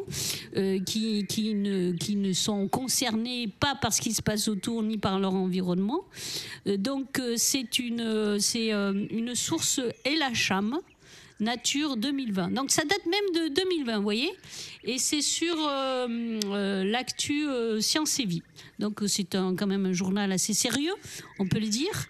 [0.87, 4.98] qui, qui, ne, qui ne sont concernés pas par ce qui se passe autour ni
[4.98, 6.00] par leur environnement.
[6.66, 10.79] Donc, c'est une, c'est une source Elacham.
[11.40, 12.50] Nature 2020.
[12.50, 14.31] Donc ça date même de 2020, vous voyez
[14.85, 16.07] Et c'est sur euh,
[16.46, 18.42] euh, l'actu euh, Science et Vie.
[18.79, 20.92] Donc c'est un- quand même un journal assez sérieux,
[21.38, 22.07] on peut le dire.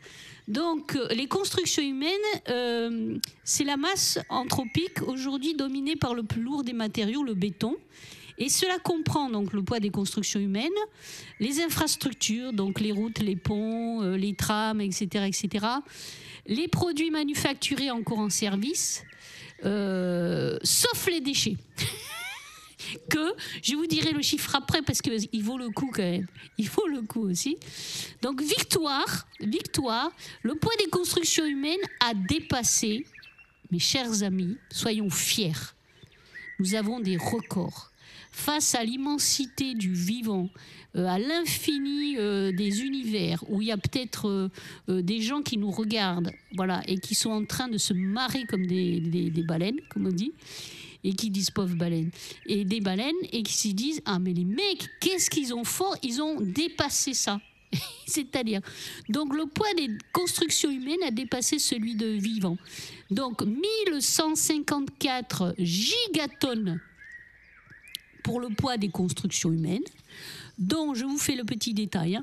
[0.48, 2.10] Donc les constructions humaines,
[3.44, 7.76] c'est la masse anthropique aujourd'hui dominée par le plus lourd des matériaux, le béton.
[8.36, 10.70] Et cela comprend donc le poids des constructions humaines,
[11.40, 15.66] les infrastructures, donc les routes, les ponts, les trams, etc., etc.,
[16.50, 19.04] les produits manufacturés encore en service,
[19.64, 21.56] euh, sauf les déchets.
[23.08, 26.26] que, je vous dirai le chiffre après parce qu'il vaut le coup quand même.
[26.58, 27.56] Il vaut le coup aussi.
[28.20, 30.10] Donc victoire, victoire,
[30.42, 33.06] le poids des constructions humaines a dépassé,
[33.70, 35.52] mes chers amis, soyons fiers.
[36.58, 37.89] Nous avons des records.
[38.30, 40.48] Face à l'immensité du vivant,
[40.96, 44.50] euh, à l'infini euh, des univers, où il y a peut-être
[44.88, 48.44] euh, des gens qui nous regardent, voilà, et qui sont en train de se marrer
[48.46, 50.32] comme des, baleines, comme on dit,
[51.04, 52.10] et qui disent pauvres baleines,
[52.46, 55.96] et des baleines, et qui se disent Ah, mais les mecs, qu'est-ce qu'ils ont fort
[56.02, 57.40] Ils ont dépassé ça.
[58.06, 58.60] C'est-à-dire,
[59.08, 62.58] donc le poids des constructions humaines a dépassé celui de vivants.
[63.12, 66.80] Donc 1154 gigatonnes
[68.30, 69.82] pour le poids des constructions humaines,
[70.56, 72.20] dont, je vous fais le petit détail,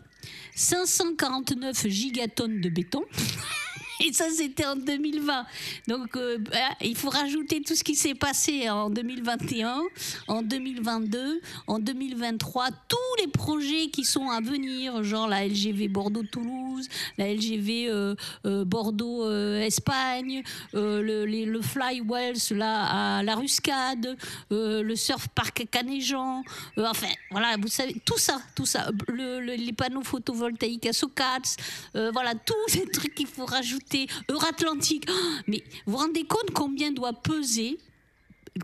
[0.56, 3.04] 549 hein, gigatonnes de béton.
[4.06, 5.46] Et ça, c'était en 2020.
[5.88, 9.82] Donc, euh, bah, il faut rajouter tout ce qui s'est passé en 2021,
[10.28, 16.88] en 2022, en 2023, tous les projets qui sont à venir, genre la LGV Bordeaux-Toulouse,
[17.18, 20.44] la LGV euh, euh, Bordeaux-Espagne,
[20.74, 24.16] le, Fly Wells là, à la Ruscade,
[24.52, 26.44] le Surf Park Canéjean,
[26.78, 31.56] enfin, voilà, vous savez, tout ça, tout ça, les panneaux photovoltaïques à Socats,
[31.94, 33.87] voilà, tous ces trucs qu'il faut rajouter
[34.30, 35.06] Euratlantique.
[35.10, 35.14] Oh,
[35.48, 37.78] mais vous vous rendez compte combien doit peser,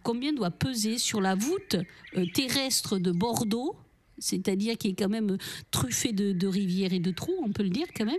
[0.03, 1.77] combien doit peser sur la voûte
[2.17, 3.75] euh, terrestre de Bordeaux,
[4.17, 5.37] c'est-à-dire qui est quand même
[5.71, 8.15] truffée de, rivières et de trous, on peut le dire quand même.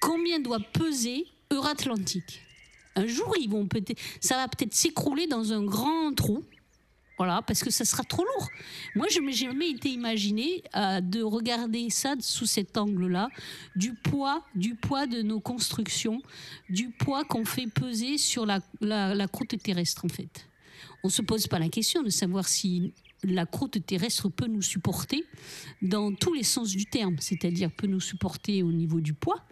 [0.00, 2.42] Combien doit peser Euratlantique
[2.94, 6.44] Un jour, ils peut-être, ça va peut-être s'écrouler dans un grand trou.
[7.18, 8.48] Voilà, parce que ça sera trop lourd.
[8.94, 13.28] Moi, je n'ai jamais été imaginé euh, de regarder ça sous cet angle-là,
[13.74, 16.22] du poids, du poids de nos constructions,
[16.70, 20.46] du poids qu'on fait peser sur la, la croûte terrestre, en fait.
[21.02, 22.92] On ne se pose pas la question de savoir si
[23.24, 25.24] la croûte terrestre peut nous supporter
[25.82, 29.42] dans tous les sens du terme, c'est-à-dire peut nous supporter au niveau du poids,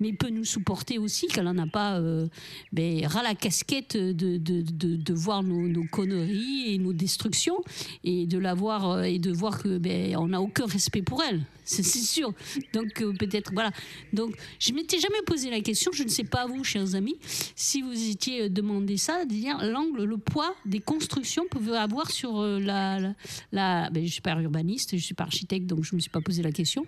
[0.00, 2.26] mais peut nous supporter aussi qu'elle n'en a pas euh,
[2.72, 7.58] ben, la casquette de, de, voir nos, conneries et nos destructions
[8.04, 9.32] et de la voir euh, et de
[9.78, 12.32] ben, n'a aucun respect pour elle c'est sûr.
[12.72, 13.70] Donc euh, peut-être voilà.
[14.12, 15.92] Donc je m'étais jamais posé la question.
[15.92, 17.16] Je ne sais pas vous, chers amis,
[17.54, 22.10] si vous étiez euh, demandé ça, de dire l'angle, le poids des constructions peuvent avoir
[22.10, 26.00] sur euh, la, ben, je suis pas urbaniste, je suis pas architecte, donc je me
[26.00, 26.84] suis pas posé la question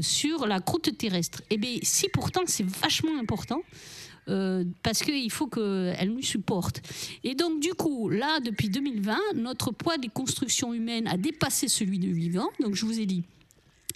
[0.00, 1.42] sur la croûte terrestre.
[1.50, 3.62] Eh bien, si pourtant c'est vachement important.
[4.82, 6.80] parce qu'il faut qu'elle nous supporte.
[7.24, 11.98] Et donc, du coup, là, depuis 2020, notre poids des constructions humaines a dépassé celui
[11.98, 12.48] de vivant.
[12.60, 13.24] Donc, je vous ai dit,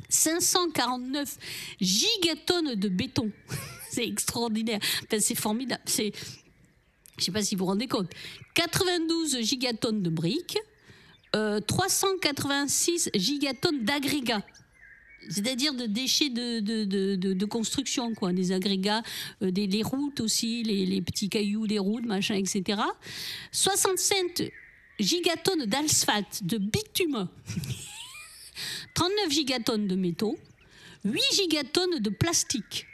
[0.08, 1.38] 549
[1.80, 3.30] gigatonnes de béton.
[3.90, 4.80] c'est extraordinaire.
[5.18, 5.82] c'est formidable.
[5.86, 6.10] Je ne
[7.18, 8.10] sais pas si vous vous rendez compte.
[8.54, 10.58] 92 gigatonnes de briques,
[11.32, 14.44] 386 euh, gigatonnes d'agrégats.
[15.28, 19.02] C'est-à-dire de déchets de, de, construction, quoi, des agrégats,
[19.42, 22.80] euh, des, les routes aussi, les, les, petits cailloux des routes, machin, etc.
[23.50, 24.52] 65
[25.00, 27.28] gigatonnes d'asphalte, de bitume.
[28.96, 30.38] 39 gigatonnes de métaux,
[31.04, 32.86] 8 gigatonnes de plastique,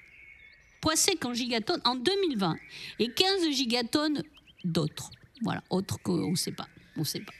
[0.80, 2.56] poids sec en gigatonnes en 2020,
[2.98, 4.24] et 15 gigatonnes
[4.64, 5.12] d'autres.
[5.42, 6.66] Voilà, autres qu'on ne sait pas.
[6.96, 7.32] On sait pas.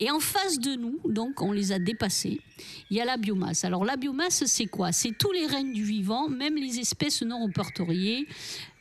[0.00, 2.42] Et en face de nous, donc on les a dépassés,
[2.90, 3.64] il y a la biomasse.
[3.64, 4.92] Alors la biomasse, c'est quoi?
[4.92, 8.28] C'est tous les règnes du vivant, même les espèces non reportoriées,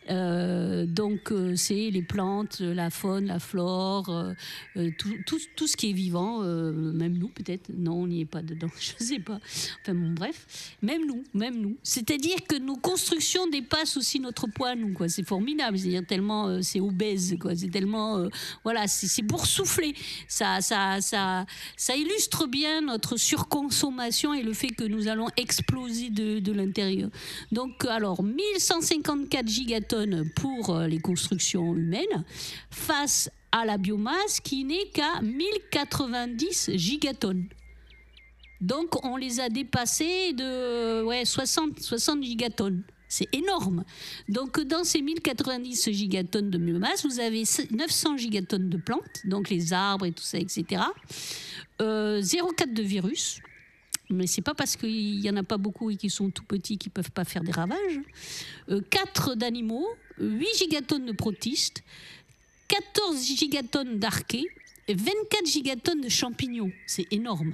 [0.09, 5.93] euh, donc, euh, c'est les plantes, la faune, la flore, euh, tout, ce qui est
[5.93, 7.69] vivant, même nous peut-être.
[7.75, 9.39] Non, on n'y est pas dedans, je ne sais pas.
[9.81, 11.77] Enfin, bon, bref, même nous, même nous.
[11.83, 15.09] C'est-à-dire que nos constructions dépassent aussi notre poids, nous, quoi.
[15.09, 17.55] C'est formidable, c'est-à-dire tellement c'est obèse, quoi.
[17.55, 18.27] C'est tellement,
[18.63, 19.93] voilà, c'est boursouflé.
[20.27, 21.45] Ça, ça, ça,
[21.75, 27.09] ça illustre bien notre surconsommation et le fait que nous allons exploser de, de l'intérieur.
[27.51, 29.96] Donc, alors, 1154 gigatonnes
[30.35, 32.23] pour euh, les constructions humaines
[32.69, 37.47] face à la biomasse qui n'est qu'à 1090 gigatonnes.
[38.61, 42.83] Donc on les a dépassés de ouais, 60, 60 gigatonnes.
[43.09, 43.85] C'est énorme.
[44.27, 49.71] Donc dans ces 1090 gigatonnes de biomasse, vous avez 900 gigatonnes de plantes, donc les
[49.71, 50.81] arbres et tout ça, etc.
[51.81, 53.39] Euh, 0,4 de virus,
[54.09, 56.77] mais c'est pas parce qu'il y en a pas beaucoup et qu'ils sont tout petits
[56.77, 57.99] qu'ils peuvent pas faire des ravages.
[58.89, 59.87] 4 euh, d'animaux,
[60.19, 61.83] 8 gigatonnes de protistes,
[62.67, 63.99] 14 gigatonnes
[64.87, 66.71] et 24 gigatonnes de champignons.
[66.85, 67.53] C'est énorme.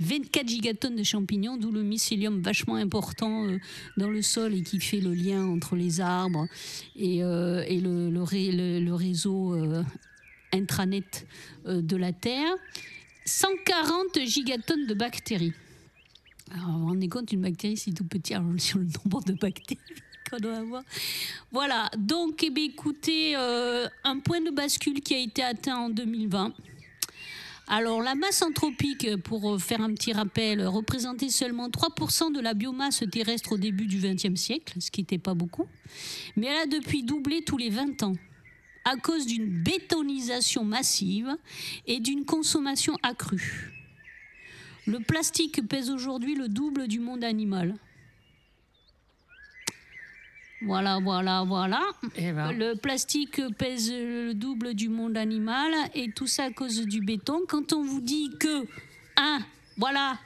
[0.00, 3.58] 24 gigatonnes de champignons, d'où le mycélium vachement important euh,
[3.96, 6.48] dans le sol et qui fait le lien entre les arbres
[6.96, 9.56] et, euh, le, réseau
[10.52, 11.26] intranet
[11.64, 12.54] de la Terre.
[13.24, 15.54] 140 gigatonnes de bactéries.
[16.54, 19.80] Alors, vous rendez compte, une bactérie, c'est tout petit alors, sur le nombre de bactéries
[20.30, 20.82] qu'on doit avoir.
[21.50, 26.52] Voilà, donc, eh écoutez, euh, un point de bascule qui a été atteint en 2020.
[27.66, 32.54] Alors, la masse anthropique, pour euh, faire un petit rappel, représentait seulement 3% de la
[32.54, 35.66] biomasse terrestre au début du XXe siècle, ce qui n'était pas beaucoup.
[36.36, 38.14] Mais elle a depuis doublé tous les 20 ans
[38.84, 41.36] à cause d'une bétonisation massive
[41.86, 43.73] et d'une consommation accrue.
[44.86, 47.74] Le plastique pèse aujourd'hui le double du monde animal.
[50.62, 51.82] Voilà, voilà, voilà.
[52.16, 52.52] Eh ben.
[52.52, 57.42] Le plastique pèse le double du monde animal et tout ça à cause du béton.
[57.48, 58.66] Quand on vous dit que,
[59.16, 59.40] hein,
[59.76, 60.18] voilà,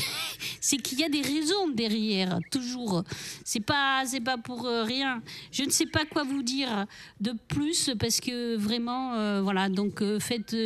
[0.60, 3.04] c'est qu'il y a des raisons derrière, toujours.
[3.44, 5.22] C'est pas, pas pour euh, rien.
[5.52, 6.86] Je ne sais pas quoi vous dire
[7.20, 9.68] de plus parce que vraiment, euh, voilà.
[9.68, 10.56] Donc euh, faites,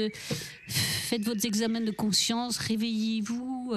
[0.68, 3.74] faites votre examen de conscience, réveillez-vous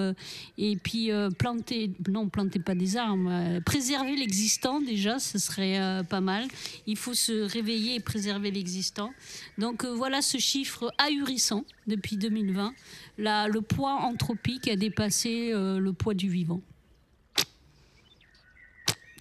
[0.57, 6.47] et puis plantez, non, plantez pas des euh, préservez l'existant déjà, ce serait pas mal.
[6.85, 9.11] Il faut se réveiller et préserver l'existant.
[9.57, 12.73] Donc voilà ce chiffre ahurissant depuis 2020.
[13.17, 16.61] Là, le poids anthropique a dépassé euh, le poids du vivant.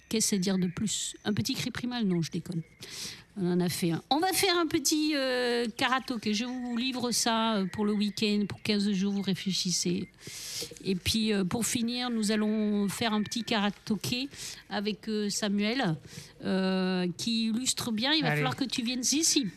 [0.09, 1.15] Qu'est-ce à dire de plus?
[1.25, 2.05] Un petit cri primal?
[2.05, 2.61] Non, je déconne.
[3.35, 4.01] On en a fait un.
[4.11, 6.35] On va faire un petit euh, karaoké.
[6.35, 10.07] Je vous livre ça euh, pour le week-end, pour 15 jours, vous réfléchissez.
[10.85, 14.29] Et puis euh, pour finir, nous allons faire un petit karaoké
[14.69, 15.95] avec Samuel,
[17.17, 18.13] qui illustre bien.
[18.13, 18.35] Il va Allez.
[18.37, 19.47] falloir que tu viennes ici,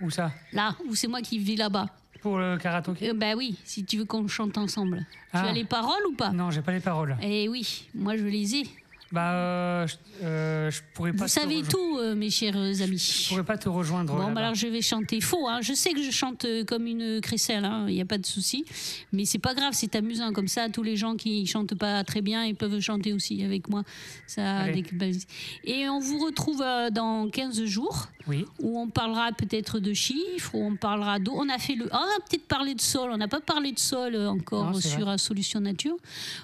[0.00, 0.32] Où ça?
[0.52, 1.94] Là, où c'est moi qui vis là-bas.
[2.20, 3.10] Pour le karaoké?
[3.10, 4.98] Euh, bah oui, si tu veux qu'on chante ensemble.
[4.98, 5.46] Tu Ah.
[5.48, 6.30] as les paroles ou pas?
[6.30, 7.16] Non, j'ai pas les paroles.
[7.22, 8.62] Eh oui, moi je les ai.
[9.10, 11.22] Bah, euh, je, euh, je pourrais pas.
[11.24, 13.26] Vous savez tout, euh, mes chers Je amis.
[13.30, 14.14] pourrais pas te rejoindre.
[14.14, 15.48] Bon, bah alors je vais chanter faux.
[15.48, 15.60] Hein.
[15.62, 18.66] Je sais que je chante euh, comme une crécelle, il n'y a pas de souci.
[19.14, 20.30] Mais c'est pas grave, c'est amusant.
[20.34, 23.70] Comme ça, tous les gens qui chantent pas très bien, ils peuvent chanter aussi avec
[23.70, 23.82] moi.
[24.26, 25.26] Ça déculpabilise.
[25.64, 28.44] Et on vous retrouve euh, dans 15 jours Oui.
[28.60, 31.32] où on parlera peut-être de chiffres, où on parlera d'eau.
[31.34, 31.88] On a fait le.
[31.92, 33.10] On a peut-être parlé de sol.
[33.12, 35.14] On n'a pas parlé de sol euh, encore Non, sur vrai.
[35.14, 35.96] euh, Solution Nature.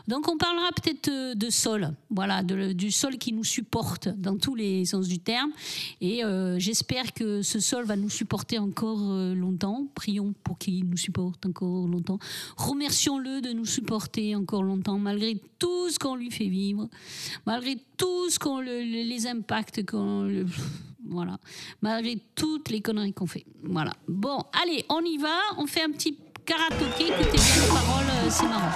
[0.09, 1.93] Donc on parlera peut-être euh, de sol.
[2.11, 5.51] Voilà, de- du sol qui nous supporte dans tous les sens du terme.
[6.01, 9.01] Et euh, j'espère que ce sol va nous supporter encore
[9.35, 9.87] longtemps.
[9.95, 12.19] Prions pour qu'il nous supporte encore longtemps.
[12.57, 16.89] Remercions-le de nous supporter encore longtemps, malgré tout ce qu'on lui fait vivre,
[17.47, 20.47] malgré tout ce qu'on le- le- les impacts qu'on le-
[21.09, 21.39] voilà.
[21.83, 23.45] Malgré toutes les conneries qu'on fait.
[23.63, 23.93] Voilà.
[24.09, 25.37] Bon, allez, on y va.
[25.59, 27.09] On fait un petit karaoké.
[27.09, 28.71] Écoutez bien les paroles, euh, c'est marrant.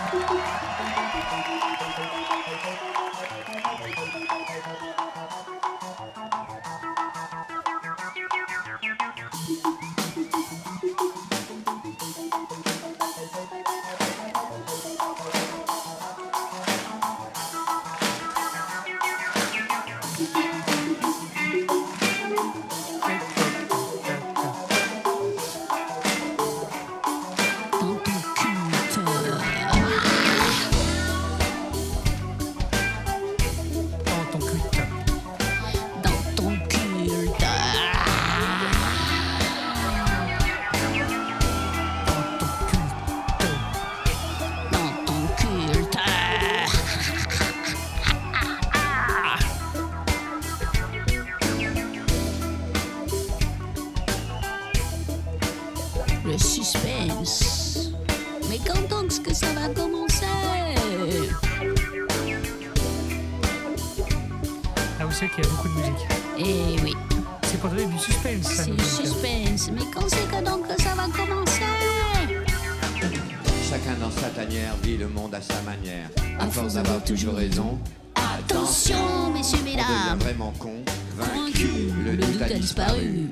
[65.19, 66.07] C'est qu'il y a beaucoup de musique.
[66.39, 66.95] Eh oui,
[67.43, 68.65] C'est pour donner du suspense, ça.
[68.65, 68.85] c'est dit.
[68.85, 69.71] suspense.
[69.73, 71.63] Mais quand c'est que donc que ça va commencer
[73.69, 76.09] Chacun dans sa tanière vit le monde à sa manière.
[76.39, 77.79] À À force d'avoir toujours raison,
[78.15, 80.19] Attention, messieurs, on devient mesdames.
[80.21, 80.73] vraiment con,
[81.17, 81.69] vaincu,
[82.05, 83.31] le doute a disparu.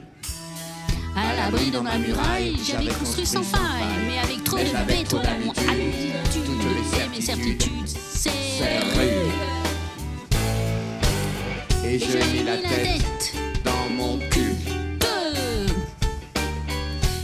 [1.16, 3.60] À l'abri de ma muraille, j'avais construit sans faille,
[4.06, 8.30] mais avec trop Mais de béton, d'habitude, habitude, toutes les et mes certitudes, C'est.
[11.88, 13.32] Et je mis la tête
[13.64, 14.56] dans mon cul.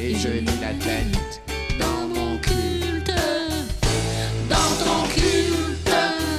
[0.00, 1.42] Et je mis la tête
[1.80, 2.52] dans mon cul.
[3.02, 3.12] culte,
[4.48, 5.90] dans ton culte,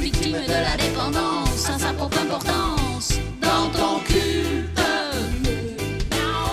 [0.02, 1.70] victime de la dépendance.
[1.70, 4.80] À sa propre importance, dans ton culte,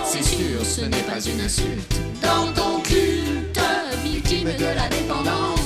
[0.05, 3.59] c'est sûr, ce n'est pas une insulte, dans ton culte,
[4.03, 5.60] victime de la dépendance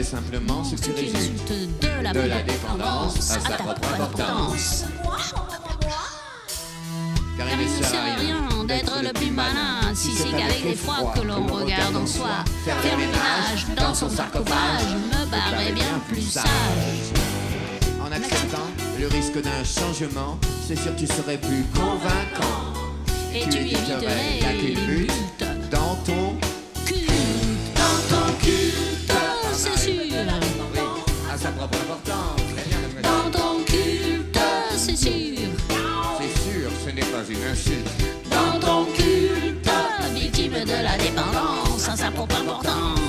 [0.00, 4.84] simplement ce qui résulte de la, de la dépendance à sa propre importance.
[7.36, 11.12] Car il ne sert à rien d'être le plus malin si c'est qu'avec les froids
[11.14, 12.44] que l'on regarde en soi.
[12.64, 16.44] Faire le ménage dans son sarcophage me paraît bien plus sage.
[18.02, 18.68] En acceptant
[18.98, 22.72] le risque d'un changement, c'est sûr tu serais plus convaincant.
[23.34, 26.36] Et tu éviterais les luttes dans ton
[33.02, 34.38] Dans ton culte,
[34.76, 35.48] c'est sûr.
[36.18, 37.88] C'est sûr, ce n'est pas une insulte.
[38.30, 39.70] Dans ton culte,
[40.12, 43.01] victime de la dépendance, hein, ça n'a pas.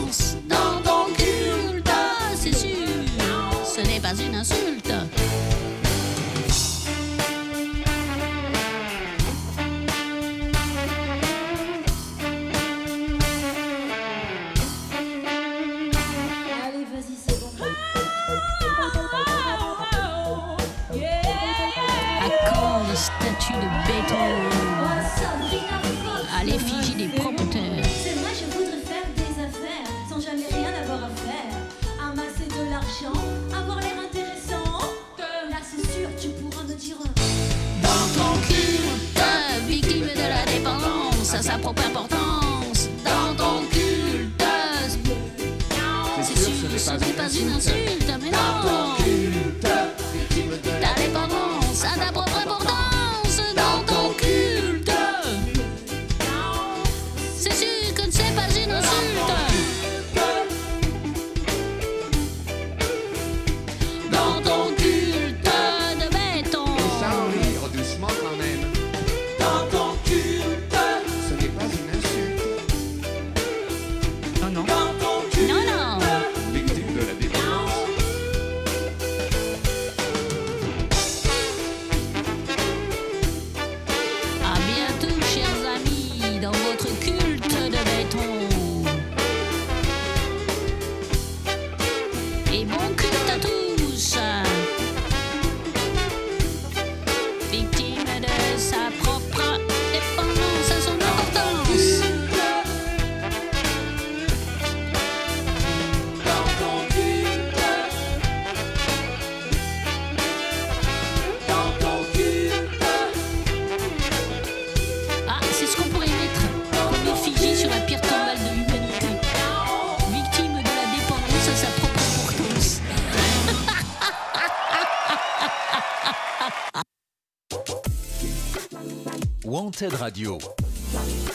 [129.91, 130.37] Radio.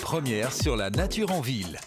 [0.03, 1.79] Première sur la nature en ville.